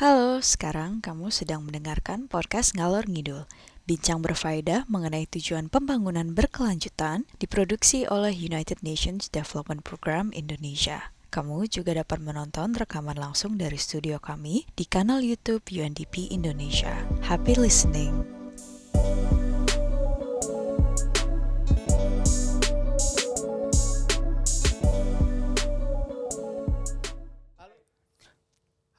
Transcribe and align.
Halo, 0.00 0.40
sekarang 0.40 1.04
kamu 1.04 1.28
sedang 1.28 1.60
mendengarkan 1.60 2.24
podcast 2.24 2.72
Ngalor 2.72 3.04
Ngidul. 3.04 3.44
Bincang 3.84 4.24
berfaedah 4.24 4.88
mengenai 4.88 5.28
tujuan 5.28 5.68
pembangunan 5.68 6.32
berkelanjutan 6.32 7.28
diproduksi 7.36 8.08
oleh 8.08 8.32
United 8.32 8.80
Nations 8.80 9.28
Development 9.28 9.84
Program 9.84 10.32
Indonesia. 10.32 11.12
Kamu 11.28 11.68
juga 11.68 11.92
dapat 11.92 12.16
menonton 12.16 12.72
rekaman 12.72 13.20
langsung 13.20 13.60
dari 13.60 13.76
studio 13.76 14.16
kami 14.16 14.64
di 14.72 14.88
kanal 14.88 15.20
YouTube 15.20 15.68
UNDP 15.68 16.32
Indonesia. 16.32 16.96
Happy 17.20 17.60
listening! 17.60 18.24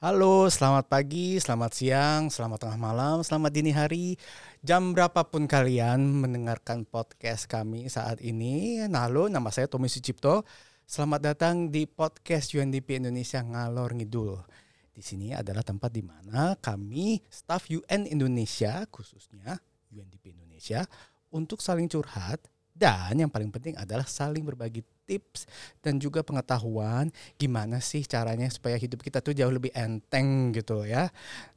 Halo, 0.02 0.50
selamat 0.50 0.90
pagi, 0.90 1.38
selamat 1.38 1.70
siang, 1.78 2.26
selamat 2.26 2.66
tengah 2.66 2.74
malam, 2.74 3.22
selamat 3.22 3.50
dini 3.54 3.70
hari. 3.70 4.18
Jam 4.58 4.90
berapapun 4.90 5.46
kalian 5.46 6.02
mendengarkan 6.18 6.82
podcast 6.82 7.46
kami 7.46 7.86
saat 7.86 8.18
ini. 8.18 8.82
Nah, 8.90 9.06
halo, 9.06 9.30
nama 9.30 9.46
saya 9.54 9.70
Tommy 9.70 9.86
Sucipto. 9.86 10.42
Selamat 10.82 11.30
datang 11.30 11.70
di 11.70 11.86
podcast 11.86 12.50
UNDP 12.50 12.98
Indonesia 12.98 13.46
Ngalor 13.46 13.94
Ngidul. 13.94 14.42
Di 14.90 15.06
sini 15.06 15.38
adalah 15.38 15.62
tempat 15.62 15.94
di 15.94 16.02
mana 16.02 16.58
kami, 16.58 17.22
staf 17.30 17.70
UN 17.70 18.02
Indonesia, 18.10 18.82
khususnya 18.90 19.54
UNDP 19.94 20.34
Indonesia, 20.34 20.82
untuk 21.30 21.62
saling 21.62 21.86
curhat 21.86 22.42
dan 22.82 23.14
yang 23.14 23.30
paling 23.30 23.54
penting 23.54 23.78
adalah 23.78 24.02
saling 24.02 24.42
berbagi 24.42 24.82
tips 25.06 25.46
dan 25.78 26.02
juga 26.02 26.26
pengetahuan 26.26 27.14
gimana 27.38 27.78
sih 27.78 28.02
caranya 28.02 28.50
supaya 28.50 28.74
hidup 28.74 28.98
kita 29.06 29.22
tuh 29.22 29.38
jauh 29.38 29.54
lebih 29.54 29.70
enteng 29.70 30.50
gitu 30.50 30.82
ya. 30.82 31.06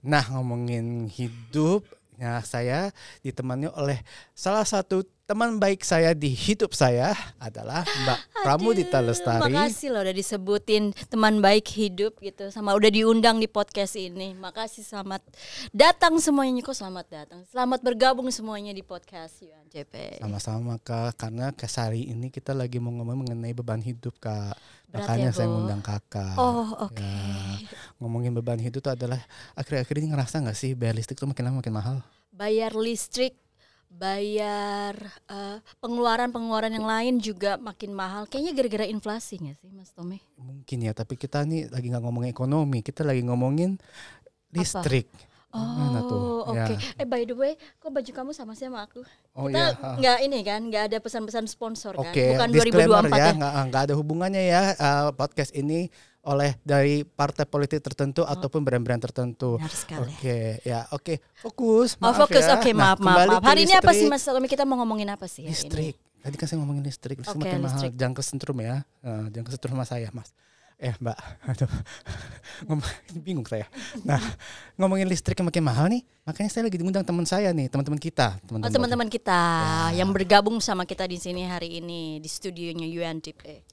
Nah 0.05 0.21
ngomongin 0.29 1.09
hidup, 1.09 1.81
ya 2.21 2.45
saya 2.45 2.93
ditemani 3.25 3.73
oleh 3.73 4.05
salah 4.37 4.69
satu 4.69 5.01
teman 5.25 5.57
baik 5.57 5.81
saya 5.81 6.13
di 6.13 6.29
hidup 6.29 6.77
saya 6.77 7.17
adalah 7.41 7.81
Mbak 7.81 8.19
Pramudita 8.45 9.01
Lestari. 9.01 9.41
Makasih 9.41 9.89
loh 9.89 10.05
udah 10.05 10.13
disebutin 10.13 10.93
teman 11.09 11.41
baik 11.41 11.65
hidup 11.65 12.21
gitu 12.21 12.53
sama 12.53 12.77
udah 12.77 12.93
diundang 12.93 13.41
di 13.41 13.49
podcast 13.49 13.97
ini. 13.97 14.37
Makasih 14.37 14.85
selamat 14.85 15.25
datang 15.73 16.21
semuanya 16.21 16.61
kok 16.61 16.77
selamat 16.77 17.05
datang. 17.09 17.41
Selamat 17.49 17.81
bergabung 17.81 18.29
semuanya 18.29 18.69
di 18.69 18.85
podcast 18.85 19.41
UNJP. 19.41 20.21
Sama-sama 20.21 20.77
Kak, 20.77 21.17
karena 21.17 21.49
hari 21.57 22.05
ini 22.05 22.29
kita 22.29 22.53
lagi 22.53 22.77
mau 22.77 22.93
ngomong 22.93 23.25
mengenai 23.25 23.57
beban 23.57 23.81
hidup 23.81 24.21
Kak. 24.21 24.53
Berat 24.93 25.09
Makanya 25.09 25.33
ya, 25.33 25.37
saya 25.41 25.47
ngundang 25.49 25.81
Kakak. 25.81 26.37
Oh, 26.37 26.69
oke. 26.85 27.01
Ya, 27.01 27.65
ngomongin 27.97 28.37
beban 28.37 28.61
hidup 28.61 28.85
tuh 28.85 28.93
adalah 28.93 29.25
akhir-akhir 29.57 30.05
ini 30.05 30.13
ngerasa 30.13 30.45
nggak 30.45 30.53
sih 30.53 30.77
bayar 30.77 30.93
listrik 30.93 31.17
tuh 31.17 31.25
makin 31.25 31.49
lama 31.49 31.65
makin 31.65 31.73
mahal? 31.73 31.97
Bayar 32.29 32.77
listrik, 32.77 33.41
bayar 33.91 34.95
eh, 35.29 35.57
pengeluaran-pengeluaran 35.79 36.73
yang 36.73 36.87
lain 36.87 37.13
juga 37.21 37.55
makin 37.55 37.95
mahal. 37.95 38.27
Kayaknya 38.27 38.51
gara-gara 38.53 38.85
inflasi 38.89 39.39
nggak 39.39 39.57
sih, 39.61 39.69
Mas 39.71 39.91
Tommy? 39.95 40.19
Mungkin 40.35 40.83
ya, 40.83 40.91
tapi 40.91 41.15
kita 41.15 41.43
nih 41.47 41.71
lagi 41.71 41.87
nggak 41.89 42.03
ngomongin 42.03 42.29
ekonomi, 42.31 42.83
kita 42.83 43.07
lagi 43.07 43.23
ngomongin 43.23 43.79
listrik. 44.51 45.07
Tuh? 45.09 45.35
Oh, 45.55 46.51
oke. 46.51 46.75
Ya. 46.75 46.99
Eh 46.99 47.07
by 47.07 47.23
the 47.23 47.35
way, 47.35 47.55
kok 47.79 47.87
baju 47.87 48.11
kamu 48.11 48.31
sama 48.35 48.51
sih 48.59 48.67
sama 48.67 48.83
aku? 48.83 49.01
Oh 49.31 49.47
Kita 49.47 49.71
iya. 49.71 49.95
nggak 49.95 50.17
ini 50.27 50.39
kan, 50.43 50.61
nggak 50.67 50.83
ada 50.91 50.97
pesan-pesan 50.99 51.47
sponsor 51.47 51.95
kan? 51.95 52.11
Oke, 52.11 52.35
Bukan 52.35 52.49
disclaimer 52.51 53.07
2024 53.07 53.15
ya, 53.15 53.23
ya. 53.23 53.31
nggak 53.39 53.53
nggak 53.71 53.81
ada 53.87 53.93
hubungannya 53.95 54.43
ya 54.43 54.61
uh, 54.75 55.09
podcast 55.15 55.55
ini 55.55 55.87
oleh 56.25 56.57
dari 56.61 57.05
partai 57.05 57.45
politik 57.45 57.79
tertentu 57.79 58.25
ataupun 58.25 58.59
brand-brand 58.59 58.97
tertentu. 58.99 59.55
Oh. 59.55 60.01
Oke, 60.01 60.57
ya, 60.61 60.89
oke, 60.89 61.21
fokus. 61.37 61.95
Oh 61.95 62.09
maaf 62.09 62.17
fokus, 62.19 62.43
ya. 62.43 62.57
oke 62.57 62.69
Nah, 62.69 62.77
maaf 62.93 62.97
maaf. 62.97 62.99
kembali 62.99 63.29
maaf. 63.29 63.41
ke 63.41 63.47
Hari 63.47 63.61
ini 63.63 63.73
apa 63.73 63.91
sih. 63.93 64.07
Mas 64.07 64.21
Salome 64.21 64.47
kita 64.47 64.65
mau 64.65 64.77
ngomongin 64.77 65.07
apa 65.07 65.25
sih? 65.25 65.45
ini? 65.45 65.53
Listrik. 65.53 65.95
Tadi 66.19 66.35
kan 66.35 66.45
saya 66.45 66.57
ngomongin 66.57 66.81
listrik, 66.81 67.21
listrik 67.21 67.37
Oke, 67.37 67.45
makin 67.45 67.61
mahal. 67.61 67.69
listrik. 67.69 67.93
Jangan 67.93 68.15
kesentrum 68.15 68.57
ya. 68.57 68.81
Nah, 68.99 69.29
jangan 69.29 69.45
kesentrum 69.45 69.73
sama 69.73 69.85
saya, 69.85 70.09
Mas. 70.09 70.33
Eh, 70.75 70.91
Mbak. 70.91 71.17
Aduh. 71.53 71.71
Bingung 73.25 73.45
saya. 73.45 73.69
Nah, 74.01 74.19
ngomongin 74.75 75.05
listrik 75.05 75.37
yang 75.37 75.47
makin 75.47 75.63
mahal 75.63 75.85
nih, 75.87 76.01
makanya 76.23 76.49
saya 76.49 76.65
lagi 76.65 76.75
diundang 76.75 77.05
teman 77.05 77.23
saya 77.23 77.53
nih, 77.53 77.69
teman-teman 77.69 77.95
kita, 77.95 78.41
Oh, 78.49 78.59
teman-teman 78.65 79.07
kita 79.07 79.39
Ya. 79.93 80.01
yang 80.03 80.09
bergabung 80.11 80.57
sama 80.59 80.83
kita 80.83 81.05
di 81.05 81.15
sini 81.15 81.45
hari 81.45 81.79
ini 81.79 82.17
di 82.17 82.27
studionya 82.27 82.83
UNDP. 82.83 83.63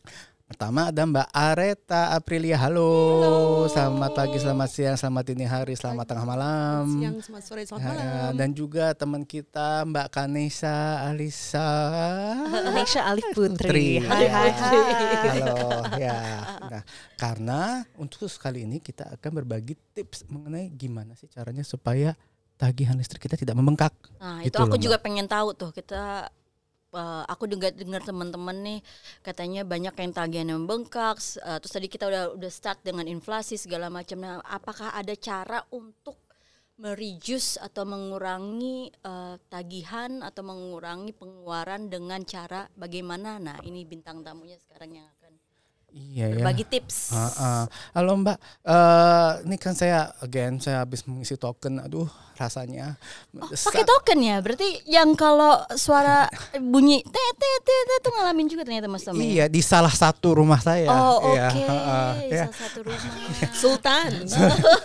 Pertama 0.52 0.92
ada 0.92 1.08
Mbak 1.08 1.32
Areta 1.32 2.12
Aprilia. 2.12 2.60
Halo. 2.60 3.64
Selamat 3.72 4.12
pagi, 4.12 4.36
selamat 4.36 4.68
siang, 4.68 4.96
selamat 5.00 5.24
dini 5.24 5.48
hari, 5.48 5.72
selamat 5.72 6.04
tengah 6.04 6.28
malam. 6.28 6.84
siang, 6.92 7.16
selamat 7.16 7.42
sore, 7.42 7.62
selamat 7.64 7.80
Ya, 7.80 7.88
malam. 7.88 8.32
dan 8.36 8.48
juga 8.52 8.92
teman 8.92 9.24
kita 9.24 9.88
Mbak 9.88 10.12
Kanesa 10.12 11.08
Alisa 11.08 11.64
Nesha 12.76 13.00
Alif 13.00 13.32
Putri. 13.32 13.96
Hai, 13.96 14.28
hai, 14.28 14.48
Ya. 14.52 14.60
hai. 14.60 14.78
Halo, 15.40 15.56
ya. 15.96 16.18
Nah, 16.72 16.82
karena 17.16 17.60
untuk 17.96 18.28
kali 18.28 18.68
ini 18.68 18.76
kita 18.76 19.08
akan 19.08 19.30
berbagi 19.32 19.72
tips 19.96 20.28
mengenai 20.28 20.68
gimana 20.68 21.16
sih 21.16 21.32
caranya 21.32 21.64
supaya 21.64 22.12
tagihan 22.56 22.92
listrik 22.92 23.24
kita 23.24 23.40
tidak 23.40 23.56
membengkak. 23.56 23.96
Nah, 24.20 24.44
Gitu 24.44 24.52
itu 24.52 24.58
aku 24.60 24.76
loh, 24.76 24.84
juga 24.84 25.00
pengen 25.00 25.24
tahu 25.24 25.56
tuh 25.56 25.72
kita 25.72 26.28
eh, 27.00 27.22
aku 27.32 27.44
dengar 27.52 27.72
dengar 27.74 28.02
teman-teman 28.08 28.56
nih 28.66 28.80
katanya 29.26 29.62
banyak 29.72 29.94
yang 30.02 30.12
tagihannya 30.18 30.54
membengkak 30.60 31.16
s- 31.20 31.40
eh, 31.48 31.58
terus 31.60 31.72
tadi 31.76 31.88
kita 31.94 32.04
udah 32.10 32.24
udah 32.38 32.50
start 32.58 32.78
dengan 32.88 33.06
inflasi 33.16 33.54
segala 33.64 33.86
macam. 33.92 34.18
Nah 34.24 34.34
apakah 34.58 34.88
ada 35.00 35.14
cara 35.28 35.58
untuk 35.72 36.16
mereduce 36.82 37.50
atau 37.66 37.84
mengurangi 37.92 38.90
eh, 39.10 39.34
tagihan 39.54 40.12
atau 40.28 40.42
mengurangi 40.50 41.12
pengeluaran 41.20 41.82
dengan 41.94 42.20
cara 42.26 42.60
bagaimana? 42.76 43.30
Nah 43.46 43.56
ini 43.68 43.80
bintang 43.92 44.20
tamunya 44.26 44.58
sekarang 44.60 44.90
yang 45.00 45.08
Iya 45.92 46.32
ya. 46.32 46.36
berbagi 46.40 46.64
tips 46.64 47.12
Ah, 47.12 47.28
ah. 47.36 47.62
Halo 47.92 48.16
Mbak, 48.16 48.36
Eh 48.64 49.30
ini 49.44 49.56
kan 49.60 49.76
saya 49.76 50.08
again 50.18 50.56
saya 50.56 50.80
habis 50.80 51.04
mengisi 51.04 51.36
token, 51.36 51.78
aduh 51.78 52.08
rasanya. 52.32 52.96
Oh, 53.36 53.44
pakai 53.44 53.84
token 53.84 54.18
ya? 54.18 54.40
Berarti 54.40 54.88
yang 54.88 55.12
kalau 55.12 55.60
suara 55.76 56.32
bunyi 56.56 57.04
te 57.04 57.12
te 57.36 57.50
te 57.60 57.76
te 57.76 57.94
itu 58.00 58.08
ngalamin 58.08 58.46
juga 58.48 58.64
ternyata 58.64 58.88
Mas 58.88 59.04
Tommy. 59.04 59.36
Iya 59.36 59.52
di 59.52 59.60
salah 59.60 59.92
satu 59.92 60.40
rumah 60.40 60.64
saya. 60.64 60.88
Oh 60.88 61.28
oke, 61.28 61.36
Iya, 61.36 61.48
ah, 61.68 61.76
ah, 61.76 62.12
ya. 62.24 62.44
salah 62.48 62.56
satu 62.56 62.78
rumah. 62.88 63.00
Sultan. 63.60 64.10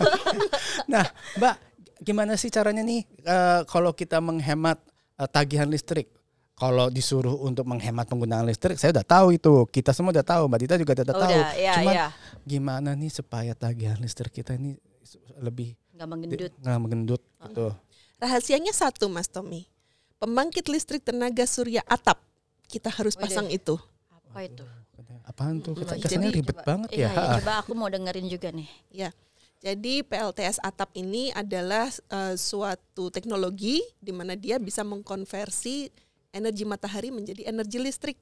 Nah 0.91 1.07
Mbak, 1.35 1.55
gimana 2.03 2.35
sih 2.35 2.51
caranya 2.51 2.83
nih 2.83 3.07
eh, 3.23 3.61
kalau 3.63 3.95
kita 3.95 4.19
menghemat 4.19 4.75
eh, 5.15 5.29
tagihan 5.31 5.71
listrik? 5.71 6.11
Kalau 6.57 6.89
disuruh 6.89 7.37
untuk 7.37 7.69
menghemat 7.69 8.09
penggunaan 8.09 8.49
listrik, 8.49 8.81
saya 8.81 8.89
udah 8.89 9.05
tahu 9.05 9.37
itu. 9.37 9.69
Kita 9.69 9.93
semua 9.93 10.09
udah 10.09 10.25
tahu, 10.25 10.49
Mbak 10.49 10.59
Dita 10.65 10.75
juga 10.81 10.91
udah 10.97 11.05
Oh, 11.05 11.21
tahu. 11.21 11.29
udah, 11.29 11.49
ya, 11.53 11.73
Cuman 11.77 11.93
ya. 11.93 12.07
gimana 12.41 12.89
nih 12.97 13.11
supaya 13.13 13.53
tagihan 13.53 14.01
listrik 14.01 14.33
kita 14.33 14.57
ini 14.57 14.73
lebih 15.37 15.77
Nggak 15.93 16.07
menggendut. 16.09 16.51
nggak 16.57 16.79
menggendut 16.81 17.21
gitu. 17.21 17.67
Rahasianya 18.17 18.73
satu, 18.73 19.05
Mas 19.05 19.29
Tommy. 19.29 19.69
Pembangkit 20.17 20.65
listrik 20.65 21.05
tenaga 21.05 21.45
surya 21.45 21.85
atap. 21.85 22.17
Kita 22.65 22.89
harus 22.89 23.13
Waduh. 23.13 23.23
pasang 23.29 23.47
itu. 23.53 23.77
Apa 24.09 24.49
itu? 24.49 24.65
Apaan 25.29 25.61
tuh? 25.61 25.77
Mm, 25.77 25.85
Kesannya 25.85 26.09
jadi 26.09 26.27
ribet 26.33 26.57
coba, 26.57 26.65
banget 26.65 26.89
iya, 26.97 27.05
ya. 27.05 27.09
iya, 27.13 27.33
coba 27.37 27.53
aku 27.61 27.71
mau 27.77 27.85
dengerin 27.85 28.25
juga 28.25 28.49
nih. 28.49 28.65
Ya. 28.89 29.09
Jadi 29.61 30.01
PLTS 30.01 30.57
atap 30.65 30.89
ini 30.97 31.29
adalah 31.29 31.85
eh, 31.89 32.33
suatu 32.33 33.13
teknologi 33.13 33.77
di 34.01 34.09
mana 34.09 34.33
dia 34.33 34.57
bisa 34.57 34.81
mengkonversi 34.81 35.93
energi 36.37 36.63
matahari 36.63 37.09
menjadi 37.09 37.49
energi 37.49 37.81
listrik. 37.81 38.17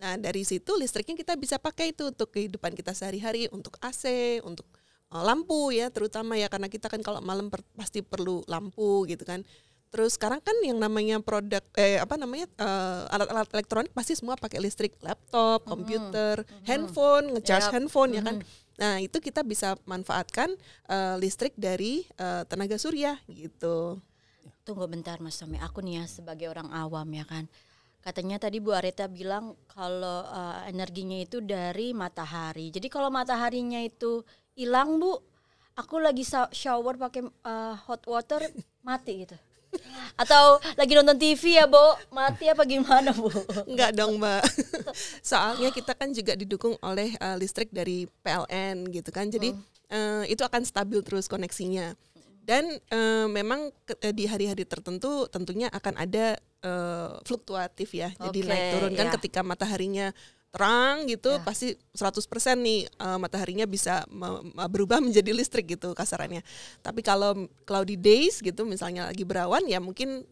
Nah, 0.00 0.18
dari 0.18 0.42
situ 0.42 0.74
listriknya 0.74 1.14
kita 1.14 1.38
bisa 1.38 1.56
pakai 1.60 1.94
itu 1.94 2.10
untuk 2.10 2.34
kehidupan 2.34 2.74
kita 2.74 2.96
sehari-hari, 2.96 3.46
untuk 3.54 3.78
AC, 3.78 4.40
untuk 4.42 4.66
eh, 5.14 5.22
lampu 5.22 5.70
ya, 5.70 5.92
terutama 5.92 6.34
ya 6.34 6.50
karena 6.50 6.66
kita 6.66 6.90
kan 6.90 7.04
kalau 7.04 7.22
malam 7.22 7.52
per- 7.52 7.66
pasti 7.78 8.02
perlu 8.02 8.42
lampu 8.50 9.06
gitu 9.06 9.22
kan. 9.22 9.46
Terus 9.94 10.18
sekarang 10.18 10.42
kan 10.42 10.58
yang 10.66 10.82
namanya 10.82 11.22
produk 11.22 11.62
eh 11.78 12.02
apa 12.02 12.18
namanya 12.18 12.50
eh, 12.58 13.14
alat-alat 13.14 13.46
elektronik 13.54 13.94
pasti 13.94 14.18
semua 14.18 14.34
pakai 14.34 14.58
listrik, 14.58 14.98
laptop, 14.98 15.62
komputer, 15.62 16.42
handphone, 16.66 17.38
ngecharge 17.38 17.70
Yap. 17.70 17.74
handphone 17.78 18.10
ya 18.18 18.22
kan. 18.26 18.36
Nah, 18.74 18.98
itu 18.98 19.22
kita 19.22 19.46
bisa 19.46 19.78
manfaatkan 19.86 20.50
eh, 20.90 21.14
listrik 21.22 21.54
dari 21.54 22.02
eh, 22.18 22.42
tenaga 22.50 22.74
surya 22.74 23.22
gitu. 23.30 24.02
Tunggu 24.64 24.88
bentar 24.88 25.20
Mas 25.20 25.36
Tommy, 25.36 25.60
aku 25.60 25.84
nih 25.84 26.00
ya 26.00 26.04
sebagai 26.08 26.48
orang 26.48 26.72
awam 26.72 27.04
ya 27.12 27.28
kan. 27.28 27.44
Katanya 28.00 28.40
tadi 28.40 28.60
Bu 28.64 28.72
Areta 28.72 29.08
bilang 29.08 29.56
kalau 29.68 30.24
eh, 30.24 30.72
energinya 30.72 31.20
itu 31.20 31.44
dari 31.44 31.92
matahari. 31.92 32.72
Jadi 32.72 32.88
kalau 32.88 33.12
mataharinya 33.12 33.80
itu 33.84 34.24
hilang 34.56 34.96
Bu, 34.96 35.20
aku 35.76 36.00
lagi 36.00 36.24
shower 36.52 36.96
pakai 36.96 37.28
eh, 37.28 37.74
hot 37.84 38.08
water 38.08 38.40
mati 38.80 39.28
gitu. 39.28 39.36
Atau 40.14 40.62
lagi 40.78 40.92
nonton 40.94 41.18
TV 41.18 41.58
ya, 41.58 41.66
Bo? 41.66 41.98
Mati 42.14 42.46
apa 42.46 42.62
gimana, 42.64 43.10
Bu? 43.10 43.30
Enggak 43.66 43.90
dong, 43.92 44.16
Mbak. 44.22 44.42
Soalnya 45.30 45.68
kita 45.74 45.92
kan 45.92 46.14
juga 46.14 46.38
didukung 46.38 46.78
oleh 46.80 47.14
uh, 47.18 47.34
listrik 47.34 47.68
dari 47.74 48.06
PLN 48.22 48.86
gitu 48.94 49.10
kan. 49.10 49.26
Jadi 49.26 49.50
uh, 49.90 50.22
itu 50.30 50.42
akan 50.46 50.62
stabil 50.62 51.02
terus 51.02 51.26
koneksinya. 51.26 51.98
Dan 52.44 52.68
uh, 52.92 53.24
memang 53.26 53.72
ke- 53.88 53.96
eh, 54.04 54.12
di 54.12 54.28
hari-hari 54.28 54.68
tertentu 54.68 55.24
tentunya 55.32 55.72
akan 55.72 55.96
ada 55.96 56.36
uh, 56.60 57.16
fluktuatif 57.24 57.96
ya. 57.96 58.12
Jadi 58.20 58.44
Oke, 58.44 58.48
naik 58.52 58.64
turun 58.76 58.92
kan 58.92 59.06
ya. 59.08 59.12
ketika 59.16 59.40
mataharinya 59.40 60.12
terang 60.54 61.10
gitu 61.10 61.34
Ya. 61.34 61.42
pasti 61.42 61.74
100% 61.98 62.20
nih 62.62 62.86
uh, 63.00 63.18
mataharinya 63.18 63.66
bisa 63.66 64.06
me- 64.06 64.44
me- 64.44 64.70
berubah 64.70 65.00
menjadi 65.06 65.32
listrik 65.32 65.72
gitu 65.72 65.96
kasarannya. 65.96 66.44
Tapi 66.78 67.00
kalau 67.00 67.48
cloudy 67.64 67.96
days 67.96 68.38
gitu 68.38 68.62
misalnya 68.62 69.08
lagi 69.08 69.24
berawan 69.24 69.64
ya 69.64 69.80
mungkin 69.80 70.22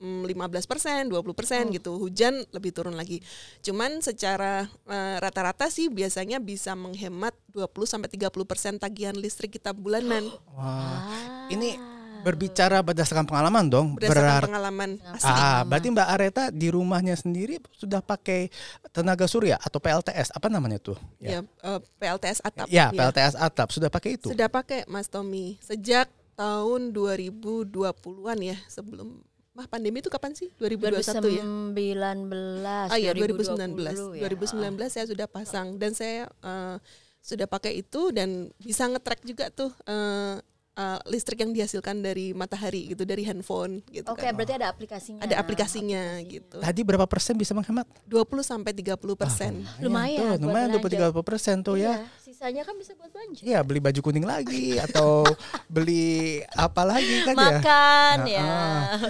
mm, 0.00 0.24
15%, 0.26 1.12
20% 1.12 1.76
gitu. 1.76 2.00
Hujan 2.00 2.42
lebih 2.50 2.72
turun 2.72 2.96
lagi. 2.96 3.20
Cuman 3.60 4.00
secara 4.00 4.66
eh, 4.88 5.16
rata-rata 5.20 5.68
sih 5.68 5.92
biasanya 5.92 6.40
bisa 6.40 6.72
menghemat 6.74 7.36
20 7.52 7.68
sampai 7.86 8.08
30% 8.08 8.80
tagihan 8.80 9.14
listrik 9.14 9.60
kita 9.60 9.76
bulanan 9.76 10.26
Wah. 10.56 11.46
Ini 11.52 12.00
berbicara 12.20 12.84
berdasarkan 12.84 13.24
pengalaman 13.24 13.64
dong. 13.72 13.96
berdasarkan 13.96 14.44
Berar- 14.44 14.44
pengalaman 14.44 14.90
asli. 15.08 15.32
Ah, 15.32 15.64
berarti 15.64 15.88
Mbak 15.88 16.08
Areta 16.08 16.44
di 16.52 16.68
rumahnya 16.68 17.16
sendiri 17.16 17.56
sudah 17.72 18.04
pakai 18.04 18.52
tenaga 18.92 19.24
surya 19.24 19.56
atau 19.56 19.80
PLTS 19.80 20.36
apa 20.36 20.52
namanya 20.52 20.76
tuh? 20.76 21.00
Ya, 21.16 21.40
eh, 21.40 21.80
PLTS 21.96 22.44
atap. 22.44 22.68
Ya, 22.68 22.92
ya. 22.92 23.08
PLTS 23.08 23.40
atap 23.40 23.72
sudah 23.72 23.88
pakai 23.88 24.20
itu. 24.20 24.28
Sudah 24.28 24.52
pakai 24.52 24.84
Mas 24.84 25.08
Tommy 25.08 25.56
sejak 25.64 26.12
tahun 26.36 26.92
2020-an 26.92 28.38
ya 28.40 28.56
sebelum 28.68 29.24
Mah 29.60 29.68
pandemi 29.68 30.00
itu 30.00 30.08
kapan 30.08 30.32
sih? 30.32 30.48
2021 30.56 31.20
ya? 31.36 31.44
2019. 31.76 32.88
Ah 32.88 32.96
iya 32.96 33.12
2020 33.12 33.76
2019. 33.76 34.16
ya. 34.16 34.24
2019 34.24 34.88
saya 34.88 35.04
sudah 35.04 35.26
pasang 35.28 35.76
dan 35.76 35.92
saya 35.92 36.24
eh, 36.40 36.76
sudah 37.20 37.44
pakai 37.44 37.84
itu 37.84 38.08
dan 38.08 38.48
bisa 38.56 38.88
nge-track 38.88 39.20
juga 39.28 39.52
tuh 39.52 39.68
eh, 39.84 40.40
eh, 40.80 40.98
listrik 41.12 41.44
yang 41.44 41.52
dihasilkan 41.52 42.00
dari 42.00 42.32
matahari 42.32 42.88
gitu 42.96 43.04
dari 43.04 43.20
handphone 43.28 43.84
gitu 43.92 44.08
Oke, 44.08 44.24
kan. 44.24 44.32
berarti 44.32 44.56
ada 44.56 44.72
aplikasinya. 44.72 45.20
Ada 45.28 45.36
aplikasinya 45.36 46.02
gitu. 46.24 46.56
Tadi 46.56 46.80
berapa 46.80 47.04
persen 47.04 47.36
bisa 47.36 47.52
menghemat? 47.52 47.84
20 48.08 48.40
sampai 48.40 48.72
30 48.72 48.96
persen. 49.12 49.60
Lumayan 49.84 50.40
Tuh, 50.40 50.48
lumayan 50.48 50.72
belanja. 50.80 51.12
20 51.12 51.20
persen 51.20 51.60
tuh 51.60 51.76
ya. 51.76 52.00
Sisanya 52.30 52.62
kan 52.62 52.78
bisa 52.78 52.94
buat 52.94 53.10
belanja. 53.10 53.42
Iya, 53.42 53.58
beli 53.60 53.82
baju 53.82 53.98
kuning 54.00 54.22
lagi 54.22 54.78
atau 54.78 55.26
beli 55.66 56.38
apa 56.48 56.86
lagi 56.86 57.26
kan 57.26 57.34
ya? 57.34 57.42
Makan 57.42 58.16
ya. 58.22 58.54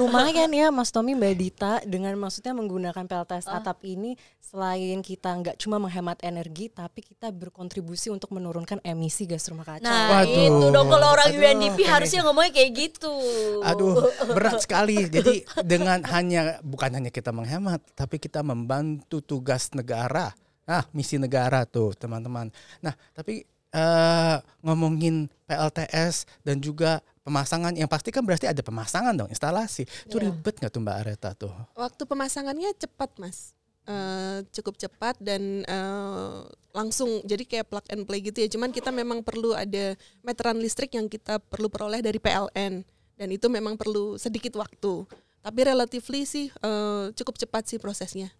Lumayan 0.00 0.48
ya 0.48 0.72
Mas 0.72 0.88
Tommy 0.88 1.12
Mbak 1.12 1.34
Dita 1.36 1.84
dengan 1.84 2.16
maksudnya 2.16 2.56
menggunakan 2.56 3.04
PLTS 3.04 3.44
Ah. 3.44 3.60
atap 3.60 3.84
ini 3.84 4.16
selain 4.40 5.04
kita 5.04 5.36
nggak 5.36 5.60
cuma 5.60 5.76
menghemat 5.76 6.16
energi 6.24 6.72
tapi 6.72 7.04
kita 7.04 7.28
berkontribusi 7.28 8.08
untuk 8.08 8.32
menurunkan 8.32 8.80
emisi 8.80 9.28
gas 9.28 9.44
rumah 9.46 9.68
kaca. 9.68 9.84
Nah, 9.84 10.24
Waduh. 10.24 10.40
itu 10.40 10.66
dong 10.72 10.88
kalau 10.88 11.12
orang 11.12 11.28
Aduh, 11.28 11.44
UNDP 11.44 11.76
kayak- 11.76 11.92
harusnya 11.92 12.20
ngomongnya 12.24 12.52
kayak 12.56 12.70
gitu. 12.72 13.14
Aduh, 13.60 14.00
berat 14.32 14.58
sekali. 14.64 14.96
Jadi 15.06 15.44
dengan 15.60 16.00
hanya 16.08 16.56
bukan 16.64 16.88
hanya 16.96 17.12
kita 17.12 17.36
menghemat, 17.36 17.84
tapi 17.92 18.16
kita 18.16 18.40
membantu 18.40 19.20
tugas 19.20 19.68
negara. 19.76 20.32
Nah, 20.70 20.86
misi 20.94 21.18
negara 21.18 21.66
tuh, 21.66 21.90
teman-teman. 21.98 22.46
Nah, 22.78 22.94
tapi 23.10 23.42
eh, 23.70 24.36
ngomongin 24.62 25.26
PLTS 25.46 26.26
dan 26.46 26.62
juga 26.62 27.02
pemasangan 27.26 27.74
yang 27.74 27.86
pasti 27.90 28.10
kan 28.14 28.22
berarti 28.22 28.46
ada 28.46 28.62
pemasangan 28.62 29.14
dong, 29.14 29.30
instalasi. 29.30 29.86
Itu 30.06 30.18
Iya. 30.18 30.30
ribet 30.30 30.58
nggak 30.62 30.70
tuh 30.70 30.82
Mbak 30.82 30.96
Areta 31.02 31.30
tuh? 31.34 31.54
Waktu 31.74 32.02
pemasangannya 32.06 32.70
cepat 32.78 33.10
mas, 33.18 33.54
Eh, 33.90 34.38
cukup 34.54 34.78
cepat 34.78 35.18
dan 35.18 35.64
eh, 35.66 36.38
langsung 36.70 37.24
jadi 37.26 37.42
kayak 37.42 37.66
plug 37.66 37.86
and 37.90 38.04
play 38.06 38.22
gitu 38.22 38.38
ya. 38.38 38.48
Cuman 38.52 38.70
kita 38.70 38.92
memang 38.94 39.24
perlu 39.24 39.50
ada 39.56 39.98
meteran 40.22 40.60
listrik 40.62 40.94
yang 40.94 41.10
kita 41.10 41.42
perlu 41.42 41.66
peroleh 41.66 41.98
dari 41.98 42.22
PLN 42.22 42.86
dan 43.18 43.28
itu 43.32 43.50
memang 43.50 43.74
perlu 43.74 44.14
sedikit 44.14 44.54
waktu. 44.60 45.08
Tapi 45.40 45.60
relatively 45.64 46.22
sih 46.22 46.46
eh, 46.52 47.04
cukup 47.18 47.34
cepat 47.40 47.66
sih 47.66 47.78
prosesnya. 47.82 48.30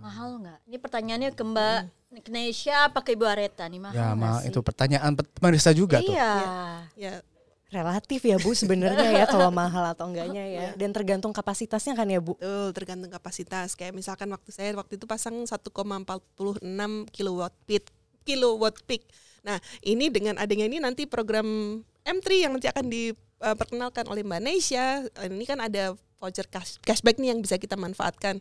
Mahal 0.00 0.28
nggak? 0.40 0.58
Ini 0.66 0.76
pertanyaannya 0.78 1.30
ke 1.34 1.44
Mbak 1.44 1.78
Knesha 2.24 2.88
apa 2.88 3.04
ke 3.04 3.12
Ibu 3.12 3.24
Areta 3.28 3.68
nih 3.68 3.80
mahal 3.82 3.94
ya, 3.94 4.06
nggak 4.16 4.16
ma, 4.16 4.40
sih? 4.40 4.48
itu 4.48 4.58
pertanyaan 4.64 5.12
pe- 5.12 5.28
pemirsa 5.28 5.70
juga 5.76 6.00
tuh. 6.00 6.14
Iya. 6.14 6.32
Ya 6.96 7.12
Relatif 7.68 8.24
ya 8.24 8.40
Bu 8.40 8.56
sebenarnya 8.56 9.12
ya 9.12 9.24
kalau 9.28 9.52
mahal 9.52 9.92
atau 9.92 10.08
enggaknya 10.08 10.40
ya. 10.48 10.66
Dan 10.72 10.88
tergantung 10.88 11.36
kapasitasnya 11.36 11.92
kan 11.92 12.08
ya 12.08 12.16
Bu. 12.16 12.32
betul 12.40 12.72
tergantung 12.72 13.12
kapasitas. 13.12 13.76
Kayak 13.76 13.92
misalkan 13.92 14.32
waktu 14.32 14.48
saya 14.48 14.72
waktu 14.72 14.96
itu 14.96 15.04
pasang 15.04 15.36
1,46 15.44 16.64
kilowatt 17.12 17.52
peak 17.68 17.92
kilowatt 18.24 18.76
peak. 18.88 19.04
Nah 19.44 19.60
ini 19.84 20.08
dengan 20.08 20.40
adanya 20.40 20.64
ini 20.64 20.80
nanti 20.80 21.04
program 21.04 21.44
M3 22.08 22.28
yang 22.48 22.56
nanti 22.56 22.72
akan 22.72 22.88
diperkenalkan 22.88 24.08
oleh 24.08 24.24
Mbak 24.24 24.40
Nesya. 24.48 25.04
Ini 25.28 25.44
kan 25.44 25.60
ada 25.60 25.92
voucher 26.16 26.48
cash, 26.48 26.80
cashback 26.80 27.20
nih 27.20 27.36
yang 27.36 27.44
bisa 27.44 27.60
kita 27.60 27.76
manfaatkan. 27.76 28.40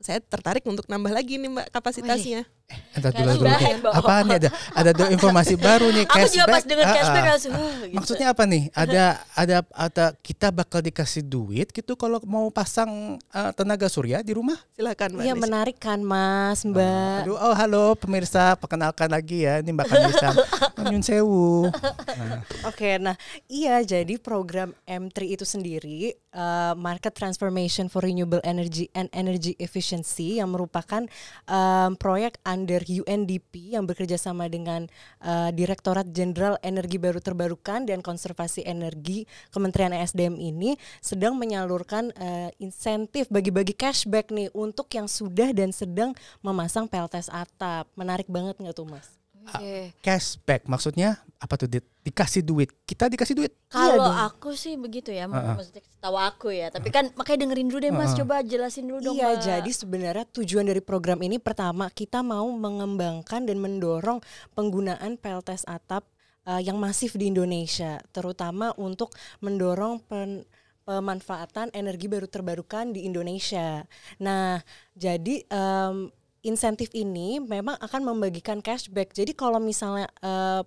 Saya 0.00 0.18
tertarik 0.24 0.64
untuk 0.64 0.88
nambah 0.88 1.12
lagi 1.12 1.36
nih 1.36 1.52
Mbak 1.52 1.66
kapasitasnya. 1.76 2.48
Entar 2.90 3.10
dulu, 3.14 3.30
dulu, 3.38 3.46
Cashback. 3.46 3.94
Apa 3.94 4.12
nih 4.22 4.36
ada 4.42 4.48
ada 4.74 4.90
do- 4.90 5.10
informasi 5.10 5.54
baru 5.54 5.90
nih 5.90 6.04
Aku 6.10 6.26
juga 6.26 6.46
pas 6.48 6.64
dengar 6.66 6.86
Ah, 6.86 6.94
cashback 6.94 7.22
ah. 7.22 7.30
langsung 7.34 7.52
gitu. 7.54 7.94
Maksudnya 7.94 8.26
apa 8.30 8.42
nih? 8.46 8.62
Ada 8.74 9.04
ada 9.34 9.56
ada 9.70 10.04
kita 10.20 10.48
bakal 10.50 10.80
dikasih 10.80 11.22
duit 11.22 11.70
gitu 11.70 11.94
kalau 11.94 12.18
mau 12.26 12.50
pasang 12.50 13.14
eh, 13.30 13.50
tenaga 13.54 13.86
surya 13.86 14.22
di 14.22 14.34
rumah? 14.34 14.58
Silakan 14.74 15.18
Mbak 15.18 15.22
Iya 15.22 15.34
menarik 15.34 15.76
kan 15.78 16.02
Mas 16.02 16.62
Mbak. 16.62 17.26
Aduh, 17.26 17.38
oh 17.38 17.54
halo 17.54 17.94
pemirsa, 17.94 18.58
perkenalkan 18.58 19.10
lagi 19.10 19.46
ya. 19.46 19.62
Ini 19.62 19.70
Mbak 19.70 19.86
Kanisa. 19.86 20.28
Nyun 20.90 21.02
sewu. 21.04 21.70
Nah, 22.16 22.42
Oke, 22.70 22.96
nah 22.98 23.14
iya 23.46 23.78
jadi 23.82 24.16
program 24.16 24.74
M3 24.82 25.38
itu 25.38 25.44
sendiri 25.44 26.16
uh, 26.32 26.74
Market 26.74 27.14
Transformation 27.14 27.86
for 27.86 28.02
Renewable 28.02 28.40
Energy 28.42 28.88
and 28.92 29.06
Energy 29.12 29.54
Efficiency 29.58 30.40
yang 30.40 30.50
merupakan 30.50 31.04
um, 31.46 31.94
proyek 31.94 32.40
under 32.60 32.84
UNDP 32.84 33.72
yang 33.72 33.88
bekerja 33.88 34.20
sama 34.20 34.52
dengan 34.52 34.84
uh, 35.24 35.48
Direktorat 35.48 36.12
Jenderal 36.12 36.60
Energi 36.60 37.00
Baru 37.00 37.24
Terbarukan 37.24 37.88
dan 37.88 38.04
Konservasi 38.04 38.68
Energi 38.68 39.24
Kementerian 39.48 39.96
ESDM 39.96 40.36
ini 40.36 40.76
sedang 41.00 41.40
menyalurkan 41.40 42.12
uh, 42.20 42.52
insentif 42.60 43.32
bagi-bagi 43.32 43.72
cashback 43.72 44.28
nih 44.28 44.52
untuk 44.52 44.92
yang 44.92 45.08
sudah 45.08 45.56
dan 45.56 45.72
sedang 45.72 46.12
memasang 46.44 46.84
PLTS 46.84 47.32
atap. 47.32 47.88
Menarik 47.96 48.28
banget 48.28 48.60
nggak 48.60 48.76
tuh 48.76 48.84
Mas? 48.84 49.19
Oke. 49.40 49.96
cashback 50.04 50.68
maksudnya 50.68 51.16
apa 51.40 51.56
tuh? 51.56 51.64
Di- 51.64 51.80
dikasih 52.04 52.44
duit. 52.44 52.68
Kita 52.84 53.08
dikasih 53.08 53.32
duit. 53.32 53.52
Kalau 53.72 54.08
dong. 54.08 54.12
aku 54.12 54.52
sih 54.52 54.76
begitu 54.76 55.08
ya, 55.08 55.24
Heeh. 55.24 55.56
maksudnya 55.56 55.82
tahu 55.96 56.16
aku 56.16 56.48
ya. 56.52 56.68
Tapi 56.68 56.92
kan 56.92 57.08
makanya 57.16 57.48
dengerin 57.48 57.68
dulu 57.72 57.80
deh 57.80 57.92
Mas, 57.92 58.12
Heeh. 58.12 58.20
coba 58.24 58.44
jelasin 58.44 58.84
dulu 58.84 59.00
dong. 59.00 59.16
Iya, 59.16 59.36
Mbak. 59.36 59.42
jadi 59.44 59.70
sebenarnya 59.72 60.24
tujuan 60.28 60.64
dari 60.68 60.82
program 60.84 61.20
ini 61.24 61.40
pertama 61.40 61.88
kita 61.88 62.20
mau 62.20 62.44
mengembangkan 62.52 63.48
dan 63.48 63.56
mendorong 63.56 64.20
penggunaan 64.52 65.16
PLTS 65.16 65.64
atap 65.64 66.04
uh, 66.44 66.60
yang 66.60 66.76
masif 66.76 67.16
di 67.16 67.32
Indonesia, 67.32 68.00
terutama 68.12 68.76
untuk 68.76 69.16
mendorong 69.40 70.04
pen- 70.04 70.44
pemanfaatan 70.80 71.70
energi 71.70 72.10
baru 72.10 72.26
terbarukan 72.26 72.90
di 72.90 73.06
Indonesia. 73.06 73.86
Nah, 74.18 74.58
jadi 74.92 75.46
em, 75.46 76.10
insentif 76.40 76.88
ini 76.96 77.40
memang 77.40 77.76
akan 77.80 78.14
membagikan 78.14 78.60
cashback. 78.64 79.12
Jadi 79.12 79.36
kalau 79.36 79.60
misalnya 79.60 80.08
eh, 80.20 80.62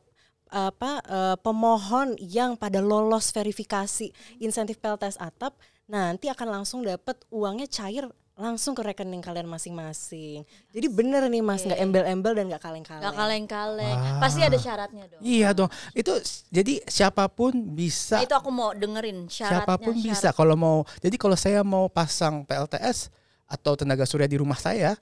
apa 0.53 0.91
eh, 1.05 1.35
pemohon 1.41 2.13
yang 2.21 2.53
pada 2.53 2.77
lolos 2.77 3.33
verifikasi 3.33 4.13
insentif 4.37 4.77
PLTS 4.77 5.17
atap 5.17 5.57
nanti 5.89 6.29
akan 6.29 6.61
langsung 6.61 6.85
dapat 6.85 7.17
uangnya 7.33 7.65
cair 7.67 8.05
langsung 8.33 8.73
ke 8.73 8.81
rekening 8.81 9.21
kalian 9.21 9.45
masing-masing. 9.45 10.41
Jadi 10.73 10.87
bener 10.89 11.21
nih 11.29 11.45
mas, 11.45 11.61
nggak 11.61 11.77
embel-embel 11.77 12.33
dan 12.33 12.49
nggak 12.49 12.63
kaleng-kaleng. 12.65 13.05
Gak 13.05 13.13
kaleng-kaleng. 13.13 13.97
Wah. 13.97 14.17
Pasti 14.17 14.41
ada 14.41 14.57
syaratnya 14.57 15.05
dong. 15.05 15.21
Iya 15.21 15.49
dong. 15.53 15.69
Itu 15.93 16.17
jadi 16.49 16.81
siapa 16.89 17.29
pun 17.29 17.53
bisa 17.77 18.17
Nah, 18.17 18.25
itu 18.25 18.33
aku 18.33 18.49
mau 18.49 18.73
dengerin 18.73 19.29
syaratnya. 19.29 19.61
siapa 19.61 19.73
pun 19.77 19.93
syarat. 19.93 20.05
bisa 20.09 20.29
kalau 20.33 20.57
mau. 20.57 20.77
Jadi 20.97 21.15
kalau 21.21 21.37
saya 21.37 21.61
mau 21.61 21.85
pasang 21.93 22.41
PLTS 22.41 23.13
atau 23.45 23.77
tenaga 23.77 24.01
surya 24.09 24.25
di 24.25 24.41
rumah 24.41 24.57
saya, 24.57 24.97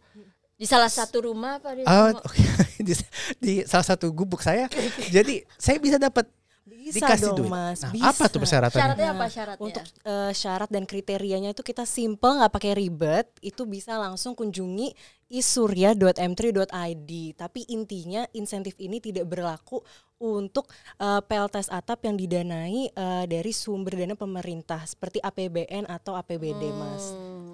Di 0.62 0.70
salah 0.70 0.88
satu 0.88 1.26
rumah 1.26 1.58
apa 1.58 1.74
di 1.74 1.82
semua? 1.82 2.22
oke, 2.22 2.44
di, 2.86 2.94
di 3.42 3.54
salah 3.66 3.88
satu 3.88 4.14
gubuk 4.14 4.40
saya, 4.40 4.70
jadi 5.16 5.42
saya 5.58 5.82
bisa 5.82 5.98
dapat 5.98 6.30
Bisa 6.62 7.02
dikasih 7.02 7.34
dong 7.34 7.46
duit. 7.46 7.52
mas, 7.52 7.82
Nah, 7.82 7.92
bisa. 7.92 8.10
apa 8.10 8.24
tuh 8.26 8.40
persyaratannya? 8.40 8.78
Syaratnya 8.80 9.10
apa 9.10 9.18
Nah, 9.20 9.30
syaratnya? 9.30 9.64
Untuk 9.64 9.84
eh, 10.04 10.32
syarat 10.32 10.70
dan 10.70 10.86
kriterianya 10.86 11.50
itu 11.52 11.62
kita 11.62 11.84
simple 11.84 12.38
nggak 12.38 12.54
pakai 12.54 12.72
ribet, 12.74 13.26
itu 13.42 13.66
bisa 13.66 13.98
langsung 13.98 14.34
kunjungi 14.34 14.94
isurya.m3.id. 15.32 17.12
Tapi 17.34 17.60
intinya 17.68 18.22
insentif 18.32 18.76
ini 18.78 19.00
tidak 19.00 19.26
berlaku 19.26 19.82
untuk 20.18 20.70
uh, 20.98 21.18
PLTS 21.20 21.72
atap 21.72 22.06
yang 22.06 22.14
didanai 22.14 22.94
uh, 22.94 23.26
dari 23.26 23.50
sumber 23.50 23.98
dana 23.98 24.14
pemerintah 24.14 24.86
seperti 24.86 25.18
APBN 25.18 25.90
atau 25.90 26.14
APBD, 26.14 26.62
Hmm. 26.64 26.78
Mas. 26.78 27.06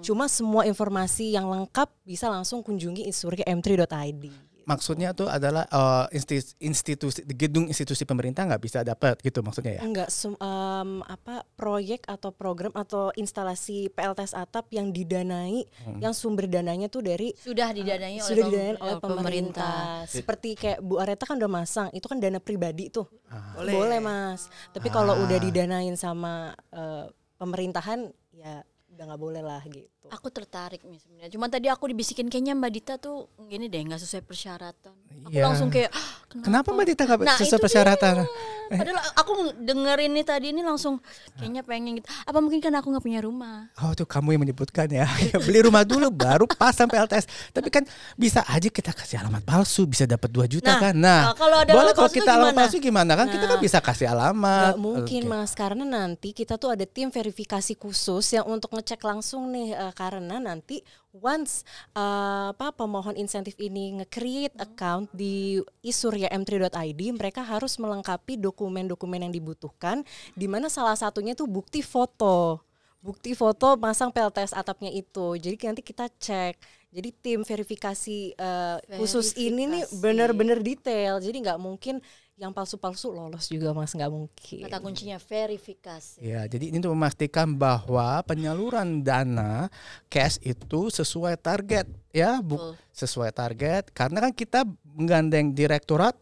Cuma 0.08 0.24
semua 0.24 0.64
informasi 0.64 1.36
yang 1.36 1.44
lengkap 1.44 1.92
bisa 2.02 2.32
langsung 2.32 2.64
kunjungi 2.64 3.04
isurya 3.04 3.44
m3.id. 3.44 4.32
Maksudnya 4.64 5.12
tuh 5.12 5.28
adalah 5.28 5.64
eh, 5.64 6.16
insti- 6.16 6.56
institusi 6.58 7.24
gedung 7.26 7.68
institusi 7.68 8.04
pemerintah 8.04 8.44
nggak 8.44 8.60
bisa 8.60 8.80
dapat 8.82 9.16
gitu 9.18 9.40
maksudnya 9.40 9.76
ya. 9.76 9.80
Enggak 9.80 10.08
em, 10.12 11.00
apa 11.04 11.44
proyek 11.56 12.04
atau 12.04 12.32
program 12.32 12.72
atau 12.72 13.08
instalasi 13.14 13.88
PLTS 13.88 14.32
atap 14.32 14.68
yang 14.68 14.92
didanai 14.92 15.64
yang 15.96 16.12
sumber 16.12 16.44
dananya 16.46 16.88
tuh 16.88 17.00
dari 17.00 17.32
Sudah 17.32 17.72
didanai 17.72 18.16
oleh 18.16 18.24
sudah 18.24 18.44
pem- 18.44 18.52
didanai 18.52 18.76
oleh 18.78 18.92
eh, 18.92 19.00
pemerintah. 19.00 19.76
Seperti 20.04 20.48
kayak 20.54 20.80
Bu 20.80 21.00
Areta 21.00 21.24
kan 21.24 21.36
udah 21.36 21.48
masang, 21.50 21.88
itu 21.92 22.04
kan 22.04 22.16
dana 22.16 22.36
pribadi 22.36 22.88
tuh. 22.88 23.08
Boleh. 23.56 23.72
Boleh, 23.72 23.98
Mas. 24.00 24.48
Tapi 24.72 24.88
kalau 24.88 25.16
Ah. 25.16 25.22
udah 25.24 25.36
didanain 25.36 25.96
sama 25.96 26.52
eh, 26.70 27.08
pemerintahan 27.36 28.04
ya 28.32 28.60
udah 28.98 29.14
nggak 29.14 29.22
boleh 29.22 29.42
lah 29.46 29.62
gitu. 29.70 30.10
Aku 30.10 30.26
tertarik 30.26 30.82
nih 30.82 30.98
sebenarnya. 30.98 31.30
Cuma 31.30 31.46
tadi 31.46 31.70
aku 31.70 31.86
dibisikin 31.86 32.26
kayaknya 32.26 32.58
Mbak 32.58 32.72
Dita 32.74 32.94
tuh 32.98 33.30
gini 33.46 33.70
deh 33.70 33.78
nggak 33.78 34.02
sesuai 34.02 34.26
persyaratan. 34.26 34.98
Aku 35.20 35.30
Iya. 35.30 35.44
langsung 35.44 35.68
kayak 35.68 35.90
"Ah, 35.90 36.00
kenapa? 36.26 36.44
Kenapa 36.46 36.68
Mbak 36.70 36.86
Dita 36.86 37.02
nggak 37.04 37.18
Nah, 37.20 37.36
sesuai 37.36 37.60
persyaratan? 37.60 38.14
dia. 38.16 38.26
Padahal 38.78 39.00
aku 39.16 39.32
dengerin 39.56 40.12
nih 40.12 40.22
tadi 40.22 40.46
ini 40.50 40.60
langsung 40.60 41.00
kayaknya 41.34 41.62
pengen 41.62 41.96
gitu. 41.96 42.08
Apa 42.22 42.38
mungkin 42.38 42.60
karena 42.60 42.78
aku 42.78 42.88
nggak 42.88 43.00
punya 43.00 43.20
rumah? 43.20 43.72
Oh 43.78 43.92
tuh 43.92 44.04
kamu 44.04 44.36
yang 44.36 44.42
menyebutkan 44.42 44.86
ya. 44.88 45.08
Ya, 45.28 45.36
Beli 45.38 45.60
rumah 45.62 45.82
dulu 45.82 46.08
baru 46.08 46.44
pasang 46.46 46.86
PLTS. 46.86 47.24
Tapi 47.50 47.68
kan 47.68 47.82
bisa 48.14 48.44
aja 48.44 48.68
kita 48.68 48.92
kasih 48.92 49.18
alamat 49.18 49.42
palsu 49.42 49.84
bisa 49.84 50.04
dapat 50.04 50.28
2 50.28 50.44
juta 50.46 50.70
Nah, 50.70 50.80
kan. 50.80 50.94
Nah, 50.94 51.20
nah, 51.24 51.34
kalau 51.34 51.56
ada 51.58 51.72
boleh 51.72 51.92
kalau 51.92 52.10
kita 52.10 52.30
alamat 52.30 52.44
gimana? 52.46 52.60
palsu 52.60 52.76
gimana 52.78 53.12
kan? 53.14 53.26
Kita 53.26 53.44
kan 53.46 53.56
Nah, 53.56 53.64
bisa 53.64 53.78
kasih 53.80 54.06
alamat. 54.08 54.72
Gak 54.72 54.78
mungkin 54.78 55.20
Oke. 55.24 55.30
mas, 55.30 55.50
karena 55.52 55.84
nanti 55.84 56.28
kita 56.30 56.54
tuh 56.54 56.70
ada 56.70 56.84
tim 56.84 57.08
verifikasi 57.08 57.72
khusus 57.74 58.26
yang 58.30 58.44
untuk 58.44 58.70
ngecek 58.70 59.00
langsung 59.00 59.48
nih, 59.48 59.72
eh, 59.72 59.92
karena 59.92 60.36
nanti 60.38 60.84
once 61.18 61.62
eh, 61.92 62.48
apa 62.54 62.70
pemohon 62.72 63.14
insentif 63.14 63.54
ini 63.58 64.00
nge-create 64.02 64.54
account 64.58 65.10
di 65.12 65.58
isurya-m3.id, 65.82 67.00
mereka 67.14 67.42
harus 67.42 67.76
melengkapi 67.76 68.38
dokumen-dokumen 68.38 69.26
yang 69.28 69.34
dibutuhkan, 69.34 70.06
di 70.32 70.46
mana 70.46 70.70
salah 70.70 70.94
satunya 70.94 71.34
tuh 71.34 71.50
bukti 71.50 71.82
foto, 71.82 72.62
bukti 72.98 73.34
foto 73.34 73.78
masang 73.78 74.10
PLTS 74.10 74.54
atapnya 74.54 74.90
itu. 74.90 75.38
Jadi 75.38 75.56
nanti 75.66 75.82
kita 75.82 76.10
cek. 76.10 76.58
Jadi 76.88 77.08
tim 77.20 77.40
verifikasi 77.44 78.32
eh, 78.32 78.76
khusus 78.96 79.36
ini 79.36 79.68
nih 79.68 79.84
Verifikasi. 79.84 80.00
benar-benar 80.00 80.58
detail. 80.64 81.20
Jadi 81.20 81.36
nggak 81.44 81.60
mungkin 81.60 82.00
yang 82.38 82.54
palsu-palsu 82.54 83.10
lolos 83.10 83.50
juga 83.50 83.74
mas 83.74 83.90
nggak 83.90 84.12
mungkin. 84.14 84.62
Kata 84.70 84.78
kuncinya 84.78 85.18
verifikasi. 85.18 86.22
Ya, 86.22 86.46
jadi 86.46 86.70
ini 86.70 86.78
untuk 86.78 86.94
memastikan 86.94 87.58
bahwa 87.58 88.22
penyaluran 88.22 89.02
dana 89.02 89.66
cash 90.06 90.38
itu 90.46 90.86
sesuai 90.86 91.34
target 91.34 91.90
ya, 92.14 92.38
bu, 92.38 92.54
Betul. 92.54 92.72
sesuai 92.94 93.30
target 93.34 93.90
karena 93.90 94.22
kan 94.22 94.32
kita 94.32 94.62
menggandeng 94.94 95.50
direktorat 95.50 96.14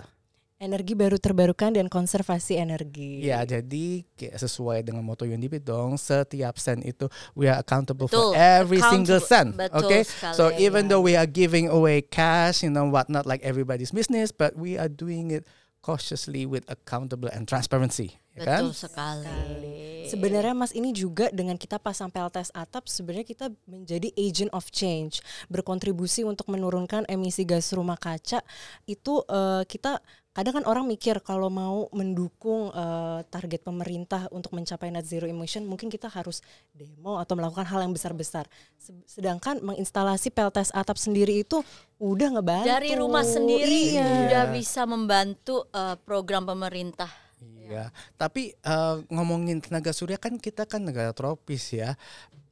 Energi 0.56 0.96
baru 0.96 1.20
terbarukan 1.20 1.68
dan 1.76 1.84
konservasi 1.84 2.56
energi. 2.56 3.20
Ya, 3.20 3.44
jadi 3.44 4.00
kayak 4.16 4.40
sesuai 4.40 4.88
dengan 4.88 5.04
moto 5.04 5.28
UNDP 5.28 5.60
dong, 5.60 6.00
setiap 6.00 6.56
sen 6.56 6.80
itu 6.80 7.12
we 7.36 7.44
are 7.44 7.60
accountable 7.60 8.08
for 8.08 8.32
Betul, 8.32 8.40
every 8.40 8.80
single 8.80 9.20
accountable. 9.20 9.28
cent. 9.28 9.48
Betul 9.52 9.84
okay? 9.84 10.02
sekali, 10.08 10.32
So 10.32 10.48
even 10.56 10.88
ya. 10.88 10.96
though 10.96 11.04
we 11.04 11.12
are 11.12 11.28
giving 11.28 11.68
away 11.68 12.00
cash, 12.00 12.64
you 12.64 12.72
know 12.72 12.88
what 12.88 13.12
not 13.12 13.28
like 13.28 13.44
everybody's 13.44 13.92
business, 13.92 14.32
but 14.32 14.56
we 14.56 14.80
are 14.80 14.88
doing 14.88 15.28
it 15.28 15.44
cautiously 15.86 16.42
with 16.42 16.66
accountable 16.66 17.30
and 17.30 17.46
transparency, 17.46 18.18
ya 18.34 18.42
kan? 18.42 18.66
Betul 18.66 18.74
sekali. 18.74 20.10
Sebenarnya 20.10 20.50
Mas 20.50 20.74
ini 20.74 20.90
juga 20.90 21.30
dengan 21.30 21.54
kita 21.54 21.78
pasang 21.78 22.10
PLTS 22.10 22.50
atap 22.50 22.90
sebenarnya 22.90 23.22
kita 23.22 23.46
menjadi 23.70 24.10
agent 24.18 24.50
of 24.50 24.66
change, 24.74 25.22
berkontribusi 25.46 26.26
untuk 26.26 26.50
menurunkan 26.50 27.06
emisi 27.06 27.46
gas 27.46 27.70
rumah 27.70 27.94
kaca. 27.94 28.42
Itu 28.82 29.22
eh, 29.30 29.62
kita 29.70 30.02
kadang 30.36 30.60
kan 30.60 30.64
orang 30.68 30.84
mikir 30.84 31.16
kalau 31.18 31.48
mau 31.48 31.88
mendukung 31.90 32.68
eh, 32.68 33.24
target 33.26 33.64
pemerintah 33.64 34.28
untuk 34.28 34.52
mencapai 34.52 34.92
net 34.92 35.02
zero 35.02 35.24
emission 35.24 35.64
mungkin 35.64 35.88
kita 35.88 36.12
harus 36.12 36.44
demo 36.70 37.16
atau 37.16 37.32
melakukan 37.32 37.64
hal 37.64 37.80
yang 37.80 37.96
besar-besar. 37.96 38.44
Se- 38.76 38.92
Sedangkan 39.08 39.64
menginstalasi 39.64 40.28
PLTS 40.28 40.76
atap 40.76 41.00
sendiri 41.00 41.40
itu 41.40 41.64
udah 41.96 42.36
ngebantu. 42.36 42.68
Dari 42.68 42.92
rumah 42.92 43.24
sendiri 43.24 43.96
Iya. 43.96 44.04
udah 44.28 44.44
bisa 44.52 44.84
membantu 44.84 45.64
eh, 45.72 45.96
program 46.04 46.44
pemerintah. 46.44 47.08
Iya, 47.40 47.88
tapi 48.14 48.52
eh, 48.52 48.96
ngomongin 49.08 49.58
tenaga 49.58 49.90
surya 49.90 50.20
kan 50.20 50.36
kita 50.36 50.68
kan 50.68 50.84
negara 50.84 51.16
tropis 51.16 51.72
ya. 51.72 51.96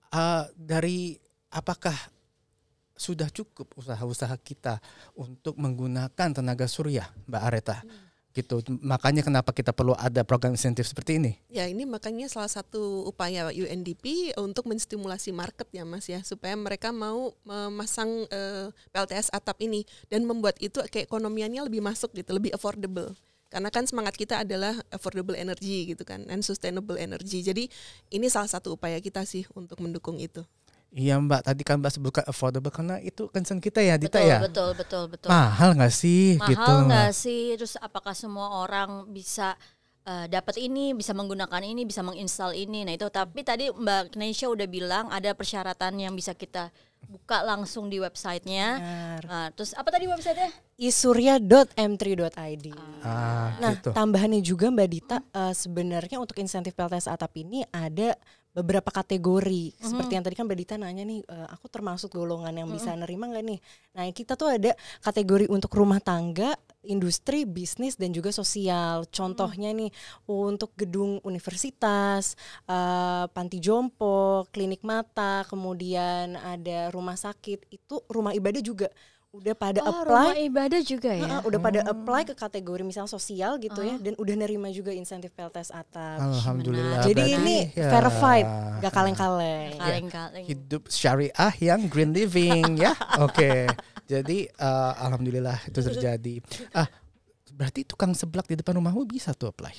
Eh, 0.09 0.43
dari 0.57 1.21
apakah 1.53 1.95
sudah 2.95 3.27
cukup 3.31 3.75
usaha-usaha 3.75 4.35
kita 4.39 4.79
untuk 5.19 5.59
menggunakan 5.59 6.31
tenaga 6.35 6.67
surya, 6.71 7.11
Mbak 7.27 7.43
Areta? 7.43 7.77
Gitu. 8.35 8.67
Makanya 8.83 9.23
kenapa 9.23 9.55
kita 9.55 9.71
perlu 9.71 9.95
ada 9.95 10.27
program 10.27 10.59
insentif 10.59 10.91
seperti 10.91 11.23
ini? 11.23 11.39
Ya 11.47 11.71
ini 11.71 11.87
makanya 11.87 12.27
salah 12.27 12.51
satu 12.51 13.07
upaya 13.07 13.47
UNDP 13.55 14.35
untuk 14.43 14.67
menstimulasi 14.67 15.31
market 15.31 15.71
ya 15.71 15.87
Mas 15.87 16.11
ya 16.11 16.19
supaya 16.27 16.59
mereka 16.59 16.91
mau 16.91 17.31
memasang 17.47 18.27
eh, 18.35 18.75
PLTS 18.91 19.31
atap 19.31 19.63
ini 19.63 19.87
dan 20.11 20.27
membuat 20.27 20.59
itu 20.59 20.83
keekonomiannya 20.83 21.63
lebih 21.71 21.79
masuk 21.79 22.11
gitu, 22.11 22.35
lebih 22.35 22.51
affordable. 22.51 23.15
Karena 23.55 23.71
kan 23.71 23.87
semangat 23.87 24.19
kita 24.19 24.43
adalah 24.43 24.75
affordable 24.91 25.39
energy 25.39 25.95
gitu 25.95 26.03
kan 26.03 26.27
and 26.27 26.43
sustainable 26.43 26.99
energy. 26.99 27.39
Jadi 27.39 27.71
ini 28.11 28.27
salah 28.27 28.51
satu 28.51 28.75
upaya 28.75 28.99
kita 28.99 29.23
sih 29.23 29.47
untuk 29.55 29.79
mendukung 29.79 30.19
itu. 30.19 30.43
Iya 30.95 31.19
Mbak, 31.19 31.41
tadi 31.43 31.63
kan 31.67 31.83
Mbak 31.83 31.93
sebutkan 31.99 32.25
affordable 32.31 32.71
karena 32.71 33.03
itu 33.03 33.27
concern 33.27 33.59
kita 33.59 33.83
ya, 33.83 33.99
Dita 33.99 34.23
betul, 34.23 34.31
ya. 34.31 34.39
betul, 34.39 34.71
betul, 34.79 35.03
betul. 35.11 35.27
Mahal 35.27 35.75
nggak 35.75 35.91
sih? 35.91 36.39
Mahal 36.39 36.55
gitu. 36.55 36.73
nggak 36.87 37.11
sih? 37.11 37.43
Terus 37.59 37.75
apakah 37.83 38.15
semua 38.15 38.63
orang 38.63 39.11
bisa 39.11 39.59
eh, 40.07 40.31
dapat 40.31 40.55
ini, 40.63 40.95
bisa 40.95 41.11
menggunakan 41.11 41.67
ini, 41.67 41.83
bisa 41.83 42.07
menginstal 42.07 42.55
ini? 42.55 42.87
Nah 42.87 42.95
itu 42.95 43.11
tapi 43.11 43.43
tadi 43.43 43.75
Mbak 43.75 44.15
Knesha 44.15 44.47
udah 44.47 44.71
bilang 44.71 45.11
ada 45.11 45.35
persyaratan 45.35 45.99
yang 45.99 46.15
bisa 46.15 46.31
kita 46.31 46.71
buka 47.11 47.43
langsung 47.43 47.91
di 47.91 47.99
websitenya. 47.99 48.69
Benar. 48.79 49.21
Nah, 49.27 49.47
terus 49.51 49.75
apa 49.75 49.91
tadi 49.91 50.07
websitenya? 50.07 50.51
isurya.m3.id. 50.75 52.67
Ah, 53.03 53.55
Nah, 53.61 53.75
gitu. 53.77 53.91
tambahannya 53.93 54.41
juga 54.41 54.71
Mbak 54.71 54.89
Dita, 54.89 55.19
eh, 55.21 55.55
sebenarnya 55.55 56.23
untuk 56.23 56.39
insentif 56.39 56.73
PLTS 56.75 57.11
atap 57.11 57.35
ini 57.35 57.67
ada 57.71 58.15
beberapa 58.55 58.87
kategori. 58.95 59.75
Seperti 59.83 60.13
yang 60.15 60.23
tadi 60.23 60.39
kan 60.39 60.47
Mbak 60.47 60.59
Dita 60.63 60.75
nanya 60.79 61.03
nih, 61.03 61.27
eh, 61.27 61.49
aku 61.51 61.67
termasuk 61.67 62.15
golongan 62.15 62.55
yang 62.55 62.71
bisa 62.71 62.95
nerima 62.95 63.27
nggak 63.27 63.45
nih? 63.45 63.59
Nah, 63.99 64.07
kita 64.15 64.39
tuh 64.39 64.55
ada 64.55 64.73
kategori 65.03 65.51
untuk 65.51 65.75
rumah 65.75 65.99
tangga, 65.99 66.55
industri, 66.87 67.43
bisnis 67.45 67.99
dan 67.99 68.15
juga 68.15 68.31
sosial. 68.31 69.11
Contohnya 69.11 69.75
nih 69.75 69.91
untuk 70.31 70.71
gedung 70.79 71.19
universitas, 71.27 72.39
eh, 72.71 73.27
panti 73.35 73.59
jompo, 73.59 74.47
klinik 74.55 74.87
mata, 74.87 75.43
kemudian 75.51 76.39
ada 76.39 76.95
rumah 76.95 77.19
sakit, 77.19 77.75
itu 77.75 77.99
rumah 78.07 78.31
ibadah 78.31 78.63
juga 78.63 78.87
udah 79.35 79.55
pada 79.59 79.83
Oh, 79.83 79.91
apply 79.91 80.31
rumah 80.31 80.47
ibadah 80.47 80.81
juga 80.87 81.11
ya. 81.11 81.27
Heeh, 81.27 81.41
udah 81.43 81.59
pada 81.59 81.81
apply 81.83 82.23
ke 82.23 82.35
kategori 82.39 82.83
misalnya 82.87 83.11
sosial 83.11 83.59
gitu 83.59 83.83
ya 83.83 83.99
dan 83.99 84.15
udah 84.15 84.35
nerima 84.39 84.71
juga 84.71 84.95
insentif 84.95 85.35
PLTS 85.35 85.75
atap. 85.75 86.23
Alhamdulillah. 86.23 87.03
Jadi 87.03 87.23
ini 87.35 87.57
ya. 87.75 87.91
verified, 87.91 88.47
gak 88.79 88.93
kaleng-kaleng. 88.95 89.75
Kaleng-kaleng. 89.75 90.45
hidup 90.47 90.87
syariah 90.87 91.53
yang 91.59 91.91
green 91.91 92.15
living 92.15 92.79
ya. 92.79 92.95
Oke. 93.19 93.67
Jadi 94.07 94.47
eh, 94.47 94.93
alhamdulillah 95.03 95.67
itu 95.67 95.81
terjadi. 95.83 96.35
Ah, 96.71 96.87
berarti 97.51 97.83
tukang 97.83 98.15
seblak 98.15 98.47
di 98.47 98.55
depan 98.55 98.79
rumahmu 98.79 99.03
bisa 99.03 99.35
tuh 99.35 99.51
apply. 99.51 99.75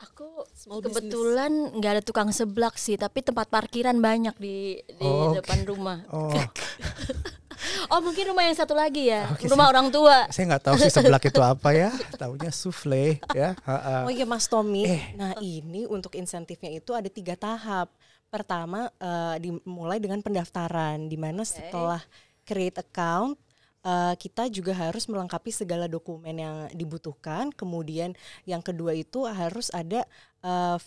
Aku 0.00 0.48
Small 0.56 0.80
kebetulan 0.80 1.76
nggak 1.76 1.92
ada 2.00 2.02
tukang 2.04 2.32
seblak 2.32 2.80
sih, 2.80 2.96
tapi 2.96 3.20
tempat 3.20 3.52
parkiran 3.52 4.00
banyak 4.00 4.32
di 4.40 4.80
di 4.80 5.04
Oh, 5.04 5.36
depan 5.36 5.68
rumah. 5.68 6.00
Oh, 6.08 6.32
Oh 7.92 8.00
mungkin 8.00 8.24
rumah 8.28 8.44
yang 8.44 8.54
satu 8.54 8.72
lagi 8.72 9.08
ya, 9.08 9.28
Oke, 9.30 9.46
rumah 9.46 9.68
orang 9.68 9.88
tua. 9.88 10.26
saya 10.28 10.44
nggak 10.50 10.64
tahu 10.64 10.76
sih 10.78 10.90
seblak 10.90 11.24
itu 11.24 11.40
apa 11.52 11.68
ya. 11.70 11.90
Taunya 12.14 12.50
souffle 12.50 13.18
ya. 13.32 13.52
Ha-ha. 13.64 14.06
Oh 14.06 14.12
iya 14.12 14.24
Mas 14.24 14.46
Tommy, 14.46 14.86
Eh. 14.86 15.02
nah 15.14 15.32
ini 15.38 15.84
untuk 15.84 16.14
insentifnya 16.14 16.70
itu 16.70 16.92
ada 16.92 17.06
tiga 17.06 17.34
tahap. 17.34 17.90
Pertama 18.28 18.86
eh, 18.94 19.36
dimulai 19.42 19.98
dengan 19.98 20.22
pendaftaran, 20.22 21.06
di 21.06 21.18
mana 21.18 21.42
setelah 21.42 21.98
create 22.42 22.78
account 22.78 23.34
eh, 23.82 24.14
kita 24.14 24.46
juga 24.46 24.70
harus 24.72 25.04
melengkapi 25.04 25.50
segala 25.50 25.90
dokumen 25.90 26.36
yang 26.36 26.56
dibutuhkan. 26.70 27.50
Kemudian 27.50 28.14
yang 28.44 28.62
kedua 28.62 28.94
itu 28.94 29.26
harus 29.26 29.68
ada 29.70 30.06
eh, 30.40 30.78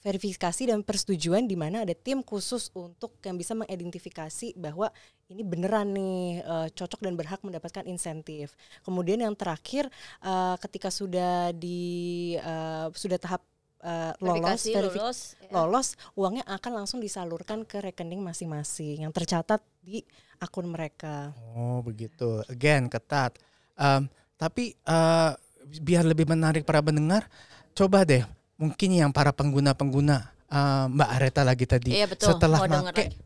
verifikasi 0.00 0.72
dan 0.72 0.80
persetujuan 0.80 1.44
di 1.44 1.56
mana 1.60 1.84
ada 1.84 1.92
tim 1.92 2.24
khusus 2.24 2.72
untuk 2.72 3.12
yang 3.20 3.36
bisa 3.36 3.52
mengidentifikasi 3.52 4.56
bahwa 4.56 4.88
ini 5.28 5.44
beneran 5.44 5.92
nih 5.92 6.40
uh, 6.42 6.68
cocok 6.72 7.00
dan 7.04 7.14
berhak 7.14 7.40
mendapatkan 7.44 7.84
insentif. 7.84 8.56
Kemudian 8.82 9.20
yang 9.20 9.36
terakhir 9.36 9.92
uh, 10.24 10.56
ketika 10.58 10.88
sudah 10.88 11.52
di 11.52 12.34
uh, 12.40 12.88
sudah 12.96 13.20
tahap 13.20 13.44
uh, 13.84 14.16
lolos 14.24 14.64
verifikasi 14.64 14.72
lolos, 14.72 15.18
ya. 15.36 15.52
lolos 15.52 15.88
uangnya 16.16 16.44
akan 16.48 16.72
langsung 16.82 16.98
disalurkan 16.98 17.68
ke 17.68 17.78
rekening 17.84 18.24
masing-masing 18.24 19.04
yang 19.04 19.12
tercatat 19.12 19.60
di 19.84 20.00
akun 20.40 20.64
mereka. 20.64 21.36
Oh 21.52 21.84
begitu, 21.84 22.40
again 22.48 22.88
ketat. 22.88 23.36
Um, 23.76 24.08
tapi 24.40 24.72
uh, 24.88 25.36
biar 25.84 26.08
lebih 26.08 26.24
menarik 26.24 26.64
para 26.64 26.80
pendengar, 26.80 27.28
coba 27.76 28.08
deh 28.08 28.24
mungkin 28.60 28.92
yang 28.92 29.10
para 29.10 29.32
pengguna-pengguna 29.32 30.28
uh, 30.52 30.86
Mbak 30.92 31.08
Areta 31.16 31.42
lagi 31.42 31.64
tadi 31.64 31.96
iya, 31.96 32.04
betul. 32.04 32.36
setelah 32.36 32.60
make 32.68 33.16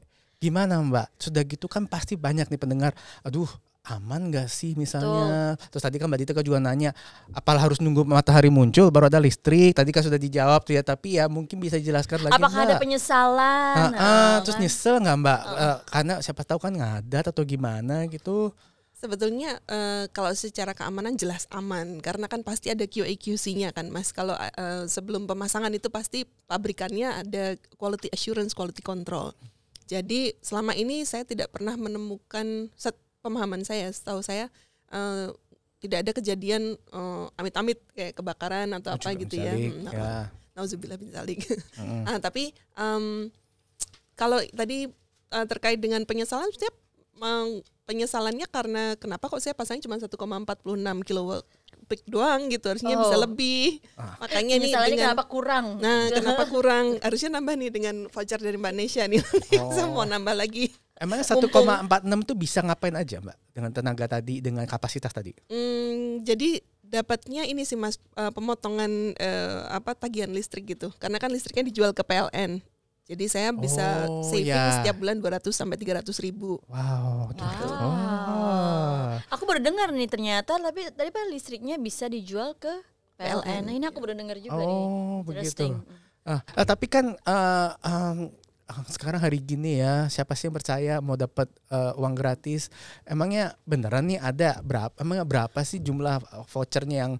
gimana 0.45 0.77
Mbak? 0.85 1.07
Sudah 1.17 1.43
gitu 1.49 1.67
kan 1.73 1.89
pasti 1.89 2.21
banyak 2.21 2.53
nih 2.53 2.61
pendengar. 2.61 2.93
Aduh, 3.25 3.49
aman 3.89 4.29
gak 4.29 4.53
sih 4.53 4.77
misalnya? 4.77 5.57
Betul. 5.57 5.73
Terus 5.73 5.83
tadi 5.89 5.97
kan 5.97 6.07
Mbak 6.13 6.21
Dita 6.21 6.45
juga 6.45 6.61
nanya, 6.61 6.93
apalah 7.33 7.65
harus 7.65 7.81
nunggu 7.81 8.05
matahari 8.05 8.53
muncul 8.53 8.93
baru 8.93 9.09
ada 9.09 9.17
listrik? 9.17 9.73
Tadi 9.73 9.89
kan 9.89 10.05
sudah 10.05 10.21
dijawab 10.21 10.61
tuh 10.69 10.77
ya, 10.77 10.83
tapi 10.85 11.17
ya 11.17 11.25
mungkin 11.33 11.57
bisa 11.57 11.81
dijelaskan 11.81 12.29
lagi 12.29 12.37
Apakah 12.37 12.61
Mbak. 12.61 12.69
ada 12.69 12.77
penyesalan? 12.77 13.75
Nah, 13.77 13.91
uh, 13.97 14.37
terus 14.45 14.57
kan? 14.61 14.63
nyesel 14.69 14.97
nggak 15.01 15.17
Mbak? 15.25 15.41
Uh. 15.41 15.57
Uh, 15.57 15.77
karena 15.89 16.15
siapa 16.21 16.43
tahu 16.45 16.59
kan 16.61 16.73
ngadat 16.77 17.25
atau 17.33 17.43
gimana 17.49 18.05
gitu. 18.13 18.53
Sebetulnya 19.05 19.61
uh, 19.69 20.09
kalau 20.17 20.33
secara 20.33 20.73
keamanan 20.73 21.13
jelas 21.21 21.45
aman 21.53 22.01
karena 22.01 22.25
kan 22.25 22.41
pasti 22.41 22.73
ada 22.73 22.89
QA/QC-nya 22.89 23.77
kan 23.77 23.93
Mas. 23.93 24.17
Kalau 24.17 24.33
uh, 24.33 24.89
sebelum 24.89 25.29
pemasangan 25.29 25.69
itu 25.77 25.93
pasti 25.93 26.25
pabrikannya 26.49 27.21
ada 27.21 27.53
quality 27.77 28.09
assurance, 28.17 28.57
quality 28.57 28.81
control. 28.81 29.37
Jadi 29.85 30.33
selama 30.41 30.73
ini 30.73 31.05
saya 31.05 31.29
tidak 31.29 31.53
pernah 31.53 31.77
menemukan 31.77 32.73
set 32.73 32.97
pemahaman 33.21 33.61
saya, 33.61 33.93
setahu 33.93 34.25
saya 34.25 34.49
uh, 34.89 35.29
tidak 35.85 36.09
ada 36.09 36.13
kejadian 36.17 36.81
amit-amit 37.37 37.77
uh, 37.77 37.93
kayak 37.93 38.13
kebakaran 38.17 38.73
atau 38.73 38.97
apa 38.97 39.09
gitu 39.21 39.37
ya. 39.37 39.53
Hmm, 39.53 39.85
ya. 39.93 40.33
Nauzubillah 40.57 40.97
bin 40.97 41.13
zalik. 41.13 41.45
Mm. 41.77 42.09
nah, 42.09 42.19
tapi 42.25 42.57
um, 42.81 43.29
kalau 44.17 44.41
tadi 44.57 44.89
uh, 45.37 45.45
terkait 45.45 45.77
dengan 45.77 46.01
penyesalan 46.09 46.49
setiap 46.57 46.73
penyesalannya 47.85 48.49
karena 48.49 48.97
kenapa 48.97 49.29
kok 49.29 49.41
saya 49.45 49.53
pasangnya 49.53 49.85
cuma 49.85 50.01
1,46 50.01 50.17
kilowatt 51.05 51.45
peak 51.85 52.03
doang 52.09 52.49
gitu 52.49 52.73
harusnya 52.73 52.97
oh. 52.97 53.03
bisa 53.05 53.17
lebih. 53.21 53.85
Ah. 54.01 54.17
makanya 54.25 54.55
ini 54.57 54.73
dengan 54.73 55.13
kenapa 55.13 55.25
kurang? 55.29 55.79
Nah 55.79 56.09
kenapa 56.17 56.49
kurang? 56.49 56.97
Harusnya 57.05 57.37
nambah 57.37 57.55
nih 57.61 57.71
dengan 57.71 57.97
voucher 58.09 58.41
dari 58.41 58.57
mbak 58.57 58.75
Nesya 58.75 59.05
nih. 59.07 59.21
Oh. 59.55 59.71
saya 59.71 59.87
mau 59.87 60.03
nambah 60.03 60.35
lagi. 60.35 60.73
Emangnya 60.99 61.27
1,46 61.37 61.45
tuh 62.27 62.37
bisa 62.39 62.59
ngapain 62.65 62.97
aja 62.97 63.21
mbak? 63.21 63.37
Dengan 63.53 63.71
tenaga 63.71 64.19
tadi 64.19 64.41
dengan 64.41 64.65
kapasitas 64.65 65.13
tadi? 65.13 65.37
Hmm, 65.47 66.25
jadi 66.25 66.59
dapatnya 66.81 67.47
ini 67.47 67.63
sih 67.69 67.77
mas 67.79 68.01
uh, 68.19 68.33
pemotongan 68.33 69.15
uh, 69.15 69.61
apa 69.71 69.95
tagihan 69.95 70.33
listrik 70.33 70.75
gitu. 70.75 70.91
Karena 70.97 71.21
kan 71.21 71.31
listriknya 71.31 71.69
dijual 71.69 71.93
ke 71.93 72.03
PLN 72.03 72.65
jadi 73.05 73.25
saya 73.29 73.49
bisa 73.53 74.09
oh, 74.09 74.25
saving 74.25 74.49
ya. 74.49 74.81
setiap 74.81 74.97
bulan 74.97 75.21
200 75.21 75.45
sampai 75.53 75.77
300 75.77 76.09
ribu. 76.25 76.57
Wow. 76.73 77.37
wow. 77.37 77.85
Oh. 77.85 79.09
Aku 79.29 79.45
baru 79.45 79.61
dengar 79.61 79.93
nih 79.93 80.09
ternyata 80.09 80.57
tapi 80.57 80.89
tadi 80.89 81.13
pak 81.13 81.29
listriknya 81.29 81.77
bisa 81.77 82.09
dijual 82.09 82.57
ke 82.57 82.73
PLN. 83.21 83.45
PLN. 83.45 83.63
Nah, 83.69 83.73
ini 83.77 83.85
aku 83.85 83.99
baru 84.01 84.17
dengar 84.17 84.41
juga 84.41 84.57
oh, 84.57 84.61
nih. 84.65 84.73
Oh 84.73 85.17
begitu. 85.21 85.65
Ah, 86.25 86.41
ah, 86.57 86.65
tapi 86.65 86.89
kan 86.89 87.13
uh, 87.13 87.71
um, 87.85 88.33
sekarang 88.89 89.21
hari 89.21 89.45
gini 89.45 89.77
ya 89.77 90.09
siapa 90.09 90.33
sih 90.33 90.49
yang 90.49 90.57
percaya 90.57 90.95
mau 91.05 91.21
dapat 91.21 91.53
uh, 91.69 91.93
uang 92.01 92.17
gratis? 92.17 92.73
Emangnya 93.05 93.53
beneran 93.69 94.09
nih 94.09 94.17
ada 94.17 94.65
berapa? 94.65 94.97
Emangnya 94.97 95.29
berapa 95.29 95.61
sih 95.61 95.85
jumlah 95.85 96.25
vouchernya 96.49 97.05
yang 97.05 97.13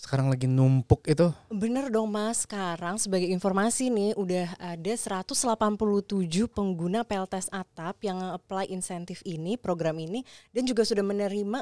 sekarang 0.00 0.32
lagi 0.32 0.48
numpuk 0.48 1.04
itu. 1.04 1.28
Bener 1.52 1.92
dong 1.92 2.08
mas, 2.08 2.48
sekarang 2.48 2.96
sebagai 2.96 3.28
informasi 3.28 3.92
nih 3.92 4.16
udah 4.16 4.56
ada 4.56 4.92
187 4.96 5.28
pengguna 6.48 7.04
PLTS 7.04 7.52
atap 7.52 8.00
yang 8.08 8.16
apply 8.32 8.72
insentif 8.72 9.20
ini, 9.28 9.60
program 9.60 10.00
ini 10.00 10.24
dan 10.56 10.64
juga 10.64 10.88
sudah 10.88 11.04
menerima 11.04 11.60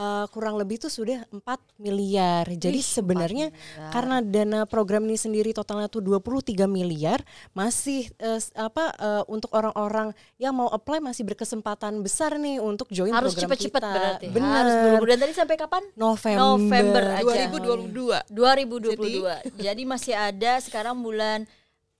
uh, 0.00 0.24
kurang 0.32 0.56
lebih 0.56 0.80
itu 0.80 0.88
sudah 0.88 1.28
4 1.28 1.44
miliar. 1.76 2.48
Jadi 2.48 2.80
Ih, 2.80 2.86
sebenarnya 2.86 3.52
karena 3.92 4.24
dana 4.24 4.64
program 4.64 5.04
ini 5.04 5.20
sendiri 5.20 5.52
totalnya 5.52 5.92
tuh 5.92 6.00
23 6.00 6.64
miliar, 6.64 7.20
masih 7.52 8.08
uh, 8.24 8.40
apa 8.56 8.96
uh, 8.96 9.22
untuk 9.28 9.52
orang-orang 9.52 10.16
yang 10.40 10.56
mau 10.56 10.72
apply 10.72 11.04
masih 11.04 11.28
berkesempatan 11.28 12.00
besar 12.00 12.40
nih 12.40 12.56
untuk 12.58 12.88
join 12.88 13.12
harus 13.12 13.36
program 13.36 13.52
cepet 13.52 13.58
-cepet 13.68 13.82
kita. 13.84 13.90
berarti. 13.92 14.26
Benar. 14.32 14.56
Harus 14.64 14.74
buru-buru. 14.80 15.08
Dan 15.12 15.18
tadi 15.20 15.34
sampai 15.36 15.56
kapan? 15.60 15.82
November. 15.94 16.40
November 16.56 17.04
aja. 17.20 17.44
2022. 17.52 18.32
2022. 18.32 18.96
Jadi, 18.96 19.12
Jadi 19.60 19.82
masih 19.84 20.14
ada 20.16 20.52
sekarang 20.64 20.96
bulan 21.04 21.44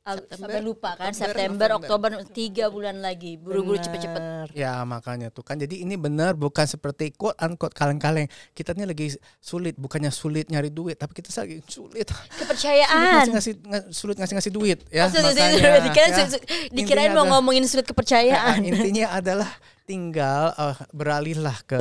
September, 0.00 0.48
sampai 0.48 0.60
lupa 0.64 0.90
kan 0.96 1.12
September, 1.12 1.76
November. 1.76 1.84
Oktober 1.84 2.10
tiga 2.32 2.72
bulan 2.72 3.04
lagi 3.04 3.36
buru-buru 3.36 3.76
cepet-cepet. 3.76 4.48
Ya 4.56 4.80
makanya 4.88 5.28
tuh 5.28 5.44
kan. 5.44 5.60
Jadi 5.60 5.84
ini 5.84 6.00
benar 6.00 6.32
bukan 6.32 6.64
seperti 6.64 7.12
quote 7.12 7.36
unquote 7.36 7.76
kaleng-kaleng. 7.76 8.24
Kita 8.56 8.72
ini 8.72 8.88
lagi 8.88 9.12
sulit 9.44 9.76
bukannya 9.76 10.08
sulit 10.08 10.48
nyari 10.48 10.72
duit 10.72 10.96
tapi 10.96 11.12
kita 11.12 11.28
lagi 11.44 11.60
sulit. 11.68 12.08
Kepercayaan. 12.10 13.28
Sulit 13.28 13.34
ngasih, 13.36 13.52
ngasih 13.60 13.88
sulit 13.92 14.16
ngasih 14.16 14.34
ngasih 14.40 14.52
duit 14.52 14.78
ya 14.88 15.04
oh, 15.06 15.12
makanya. 15.12 15.84
dikirain, 15.84 16.12
ya, 16.16 16.26
dikirain 16.72 17.12
mau 17.12 17.28
ngomongin 17.36 17.68
sulit 17.68 17.84
kepercayaan. 17.84 18.56
Nah, 18.56 18.68
intinya 18.72 19.06
adalah 19.20 19.50
tinggal 19.84 20.56
uh, 20.56 20.76
beralihlah 20.96 21.60
ke 21.68 21.80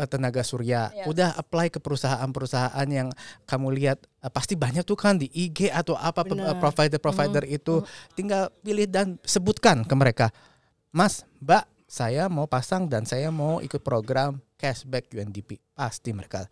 uh, 0.00 0.08
tenaga 0.08 0.40
surya. 0.40 0.88
Yeah. 0.96 1.04
Udah 1.12 1.36
apply 1.36 1.68
ke 1.68 1.76
perusahaan-perusahaan 1.76 2.88
yang 2.88 3.12
kamu 3.44 3.68
lihat 3.76 4.00
uh, 4.24 4.32
pasti 4.32 4.56
banyak 4.56 4.88
tuh 4.88 4.96
kan 4.96 5.20
di 5.20 5.28
IG 5.28 5.68
atau 5.68 6.00
apa 6.00 6.24
provider-provider 6.56 7.44
mm. 7.44 7.56
itu. 7.60 7.84
Mm. 7.84 7.86
Tinggal 8.16 8.42
pilih 8.64 8.86
dan 8.88 9.06
sebutkan 9.20 9.84
ke 9.84 9.92
mereka. 9.92 10.32
Mas, 10.90 11.28
Mbak, 11.44 11.68
saya 11.84 12.32
mau 12.32 12.48
pasang 12.48 12.88
dan 12.88 13.04
saya 13.04 13.28
mau 13.28 13.60
ikut 13.60 13.84
program 13.84 14.40
cashback 14.56 15.12
UNDP. 15.12 15.60
Pasti 15.76 16.16
mereka 16.16 16.48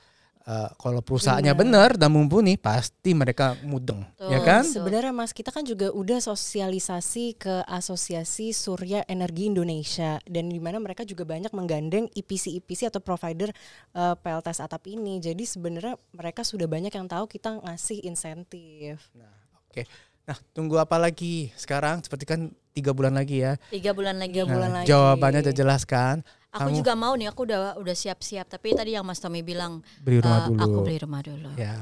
uh, 0.49 0.69
kalau 0.81 1.05
perusahaannya 1.05 1.53
benar 1.53 2.01
dan 2.01 2.09
mumpuni 2.09 2.57
pasti 2.57 3.13
mereka 3.13 3.55
mudeng 3.61 4.03
Tuh, 4.17 4.33
ya 4.33 4.41
kan 4.41 4.65
sebenarnya 4.65 5.13
mas 5.13 5.37
kita 5.37 5.53
kan 5.53 5.63
juga 5.63 5.93
udah 5.93 6.19
sosialisasi 6.25 7.37
ke 7.37 7.63
asosiasi 7.69 8.57
surya 8.57 9.05
energi 9.05 9.53
Indonesia 9.53 10.17
dan 10.25 10.49
di 10.49 10.59
mana 10.59 10.81
mereka 10.81 11.05
juga 11.05 11.29
banyak 11.29 11.53
menggandeng 11.53 12.09
IPC 12.17 12.57
IPC 12.65 12.89
atau 12.89 13.05
provider 13.05 13.53
uh, 13.93 14.13
eh, 14.13 14.15
PLTS 14.17 14.65
atap 14.65 14.89
ini 14.89 15.21
jadi 15.21 15.45
sebenarnya 15.45 16.01
mereka 16.17 16.43
sudah 16.43 16.65
banyak 16.65 16.91
yang 16.91 17.07
tahu 17.07 17.29
kita 17.29 17.61
ngasih 17.61 18.01
insentif 18.09 19.13
nah 19.13 19.29
oke 19.69 19.85
okay. 19.85 19.87
Nah, 20.29 20.37
tunggu 20.53 20.77
apa 20.77 21.01
lagi? 21.01 21.49
Sekarang 21.57 22.05
seperti 22.05 22.29
kan 22.29 22.53
tiga 22.77 22.93
bulan 22.93 23.17
lagi 23.17 23.41
ya. 23.41 23.57
Tiga 23.73 23.97
bulan 23.97 24.21
lagi. 24.21 24.37
Tiga 24.37 24.45
nah, 24.45 24.53
bulan 24.53 24.71
lagi. 24.77 24.87
Jawabannya 24.93 25.41
udah 25.41 25.57
jelaskan. 25.57 26.21
Aku 26.49 26.73
kamu, 26.73 26.81
juga 26.81 26.93
mau 26.97 27.13
nih, 27.13 27.29
aku 27.29 27.45
udah 27.45 27.77
udah 27.77 27.93
siap-siap. 27.93 28.49
Tapi 28.49 28.73
tadi 28.73 28.97
yang 28.97 29.05
Mas 29.05 29.21
Tommy 29.21 29.45
bilang 29.45 29.85
beli 30.01 30.25
rumah 30.25 30.41
uh, 30.41 30.47
dulu. 30.49 30.61
Aku 30.65 30.79
beli 30.81 30.97
rumah 30.97 31.21
dulu. 31.21 31.51
Ya. 31.61 31.77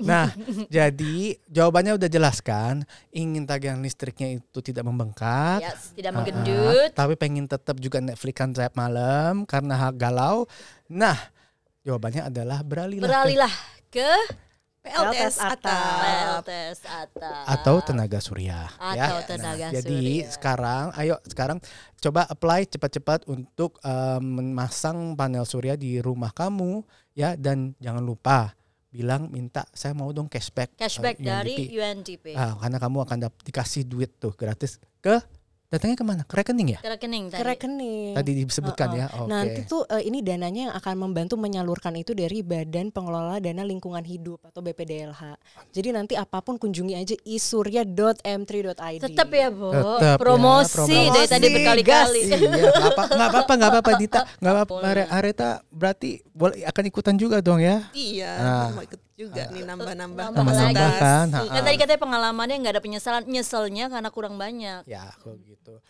Nah, 0.00 0.32
jadi 0.72 1.36
jawabannya 1.52 2.00
udah 2.00 2.08
jelaskan. 2.08 2.88
Ingin 3.12 3.44
tagihan 3.44 3.76
listriknya 3.84 4.40
itu 4.40 4.58
tidak 4.64 4.80
membengkak, 4.88 5.60
yes, 5.60 5.92
tidak 5.92 6.16
menggendut. 6.16 6.88
-uh, 6.88 6.96
tapi 6.96 7.20
pengen 7.20 7.44
tetap 7.44 7.76
juga 7.76 8.00
Netflixan 8.00 8.56
tiap 8.56 8.72
malam 8.80 9.44
karena 9.44 9.92
galau. 9.92 10.48
Nah, 10.88 11.20
jawabannya 11.84 12.32
adalah 12.32 12.64
beralihlah. 12.64 13.04
Beralihlah 13.04 13.54
ke, 13.92 14.00
ke 14.00 14.45
PLTS 14.86 15.36
atap. 15.42 16.02
PLTS 16.06 16.80
atap. 16.86 17.44
Atau 17.50 17.76
tenaga 17.82 18.18
surya. 18.22 18.70
Atau 18.78 19.18
ya. 19.18 19.26
tenaga 19.26 19.66
nah, 19.66 19.72
surya. 19.74 19.82
Jadi 19.82 20.02
sekarang, 20.30 20.84
ayo 20.94 21.18
sekarang 21.26 21.58
coba 21.98 22.22
apply 22.30 22.70
cepat-cepat 22.70 23.26
untuk 23.26 23.82
um, 23.82 24.22
memasang 24.22 25.18
panel 25.18 25.42
surya 25.42 25.74
di 25.74 25.98
rumah 25.98 26.30
kamu 26.30 26.86
ya 27.18 27.34
dan 27.34 27.74
jangan 27.82 28.04
lupa 28.04 28.54
bilang 28.96 29.28
minta 29.28 29.68
saya 29.76 29.92
mau 29.92 30.08
dong 30.08 30.24
cashback 30.24 30.72
cashback 30.78 31.20
uh, 31.20 31.24
dari 31.42 31.68
UNDP. 31.68 32.32
Ah, 32.32 32.56
karena 32.56 32.78
kamu 32.80 32.98
akan 33.04 33.18
dikasih 33.44 33.84
duit 33.84 34.16
tuh 34.16 34.32
gratis 34.32 34.80
ke 35.04 35.20
Datangnya 35.66 35.96
ke 35.98 36.06
mana? 36.06 36.22
Ke 36.22 36.34
rekening 36.38 36.68
ya? 36.74 36.80
Ke 36.80 36.90
rekening 36.94 37.24
tadi. 37.26 37.40
Ke 37.42 37.44
rekening. 37.46 38.14
Tadi 38.14 38.30
disebutkan 38.46 38.86
uh 38.86 38.94
-uh. 38.94 39.00
ya. 39.00 39.06
Okay. 39.10 39.26
Nanti 39.26 39.60
tuh 39.66 39.82
uh, 39.82 40.02
ini 40.02 40.22
dananya 40.22 40.70
yang 40.70 40.74
akan 40.78 40.94
membantu 40.94 41.34
menyalurkan 41.34 41.90
itu 41.98 42.14
dari 42.14 42.46
Badan 42.46 42.94
Pengelola 42.94 43.42
Dana 43.42 43.66
Lingkungan 43.66 44.06
Hidup 44.06 44.38
atau 44.46 44.62
BPDLH. 44.62 45.34
Jadi 45.74 45.88
nanti 45.90 46.14
apa 46.14 46.38
pun 46.38 46.54
kunjungi 46.54 46.94
aja 46.94 47.16
isurya.m3.id. 47.26 49.00
Tetap 49.02 49.28
ya, 49.34 49.48
Bu. 49.50 49.74
Tetap 49.74 50.18
promosi, 50.22 50.70
ya, 50.70 50.76
promosi 50.86 50.98
dari 51.10 51.28
tadi 51.28 51.46
berkali-kali. 51.50 52.22
Iya, 52.26 52.38
apa 52.94 53.02
Enggak 53.10 53.28
apa-apa, 53.34 53.52
enggak 53.58 53.70
apa-apa 53.70 53.92
Dita. 53.98 54.20
Enggak 54.38 54.52
apa-apa. 54.54 54.74
Areta 55.10 55.50
berarti 55.70 56.22
boleh 56.30 56.62
akan 56.62 56.84
ikutan 56.86 57.14
juga 57.18 57.42
dong 57.42 57.58
ya? 57.58 57.90
Iya, 57.90 58.30
nah. 58.38 58.68
mau 58.70 58.82
ikut 58.86 59.05
juga 59.16 59.48
nih 59.48 59.64
nambah-nambah 59.64 60.24
Nambah 60.28 60.44
kapasitas. 60.44 60.76
lagi. 60.76 61.00
kan. 61.00 61.26
Kan 61.48 61.62
tadi 61.64 61.76
katanya 61.76 62.00
pengalamannya 62.00 62.56
nggak 62.60 62.74
ada 62.76 62.84
penyesalan, 62.84 63.24
nyeselnya 63.24 63.88
karena 63.88 64.08
kurang 64.12 64.36
banyak. 64.36 64.84
Ya, 64.84 65.08
kalau 65.18 65.40
gitu. 65.40 65.80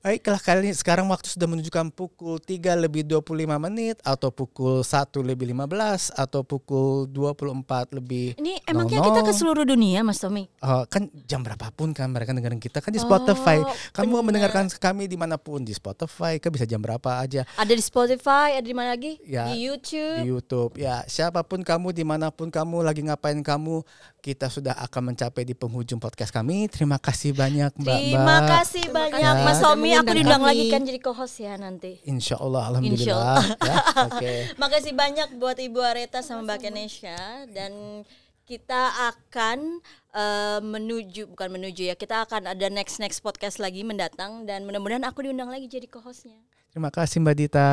Baiklah 0.00 0.40
kali 0.40 0.64
ini 0.64 0.72
sekarang 0.72 1.12
waktu 1.12 1.28
sudah 1.28 1.44
menunjukkan 1.44 1.92
pukul 1.92 2.40
3 2.40 2.72
lebih 2.72 3.04
25 3.04 3.36
menit 3.60 4.00
atau 4.00 4.32
pukul 4.32 4.80
1 4.80 5.12
lebih 5.20 5.52
15 5.52 6.16
atau 6.16 6.40
pukul 6.40 7.04
24 7.04 8.00
lebih 8.00 8.32
Ini 8.40 8.64
emangnya 8.64 8.96
kita 9.04 9.20
ke 9.20 9.32
seluruh 9.36 9.68
dunia, 9.68 10.00
Mas 10.00 10.16
Tommy? 10.16 10.48
Eh, 10.48 10.84
kan 10.88 11.04
jam 11.28 11.44
berapapun 11.44 11.92
kan 11.92 12.08
mereka 12.08 12.32
dengerin 12.32 12.56
kita 12.56 12.80
kan 12.80 12.96
di 12.96 12.96
Spotify. 12.96 13.60
Oh, 13.60 13.68
Kamu 13.92 14.24
benar. 14.24 14.24
mendengarkan 14.24 14.72
kami 14.72 15.04
di 15.04 15.20
mana 15.20 15.36
pun 15.36 15.60
di 15.60 15.76
Spotify, 15.76 16.40
kan 16.40 16.48
bisa 16.48 16.64
jam 16.64 16.80
berapa 16.80 17.20
aja 17.20 17.44
Ada 17.60 17.72
di 17.76 17.84
Spotify, 17.84 18.56
ada 18.56 18.64
di 18.64 18.72
mana 18.72 18.96
lagi? 18.96 19.20
Ya, 19.28 19.52
di 19.52 19.68
YouTube. 19.68 20.16
di 20.24 20.28
YouTube. 20.32 20.70
Ya 20.80 21.04
siapa 21.12 21.44
pun 21.44 21.60
kamu 21.60 21.92
di 21.92 22.08
mana 22.08 22.32
pun 22.32 22.48
kamu 22.48 22.88
lagi 22.88 23.04
ngapain 23.04 23.36
kamu, 23.44 23.84
kita 24.24 24.48
sudah 24.48 24.80
akan 24.80 25.12
mencapai 25.12 25.44
di 25.44 25.52
penghujung 25.52 26.00
podcast 26.00 26.32
kami. 26.32 26.72
Terima 26.72 26.96
kasih 26.96 27.36
banyak 27.36 27.76
Mbak. 27.76 27.98
Terima 28.00 28.36
Mbak. 28.40 28.48
kasih 28.48 28.84
banyak 28.88 29.34
Mas 29.44 29.60
sudah 29.60 29.89
Tommy. 29.90 30.06
Aku 30.06 30.12
diundang 30.14 30.44
lagi 30.46 30.64
kan 30.70 30.82
jadi 30.86 31.00
co-host 31.02 31.36
ya 31.42 31.54
nanti. 31.58 31.98
Insya 32.06 32.38
Allah, 32.38 32.70
Insya 32.78 33.16
alhamdulillah. 33.16 33.42
ya, 33.58 33.76
Oke. 34.06 34.32
Makasih 34.62 34.92
banyak 34.94 35.28
buat 35.42 35.58
Ibu 35.58 35.80
Areta 35.82 36.22
sama 36.22 36.46
Mbak 36.46 36.58
Kenesha 36.62 37.18
dan 37.50 38.04
kita 38.46 39.14
akan 39.14 39.78
eh, 40.10 40.58
menuju 40.58 41.30
bukan 41.30 41.48
menuju 41.54 41.86
ya 41.86 41.94
kita 41.94 42.26
akan 42.26 42.50
ada 42.50 42.66
next 42.66 42.98
next 42.98 43.22
podcast 43.22 43.62
lagi 43.62 43.86
mendatang 43.86 44.42
dan 44.42 44.66
mudah-mudahan 44.66 45.06
aku 45.06 45.22
diundang 45.22 45.50
lagi 45.50 45.70
jadi 45.70 45.86
co-hostnya. 45.86 46.38
Terima 46.70 46.90
kasih 46.90 47.18
Mbak 47.22 47.34
Dita. 47.34 47.70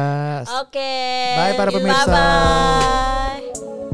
Oke. 0.65 0.93
Bye 1.37 1.53
para 1.53 1.69
pemirsa. 1.69 2.09
Bye-bye. 2.09 3.86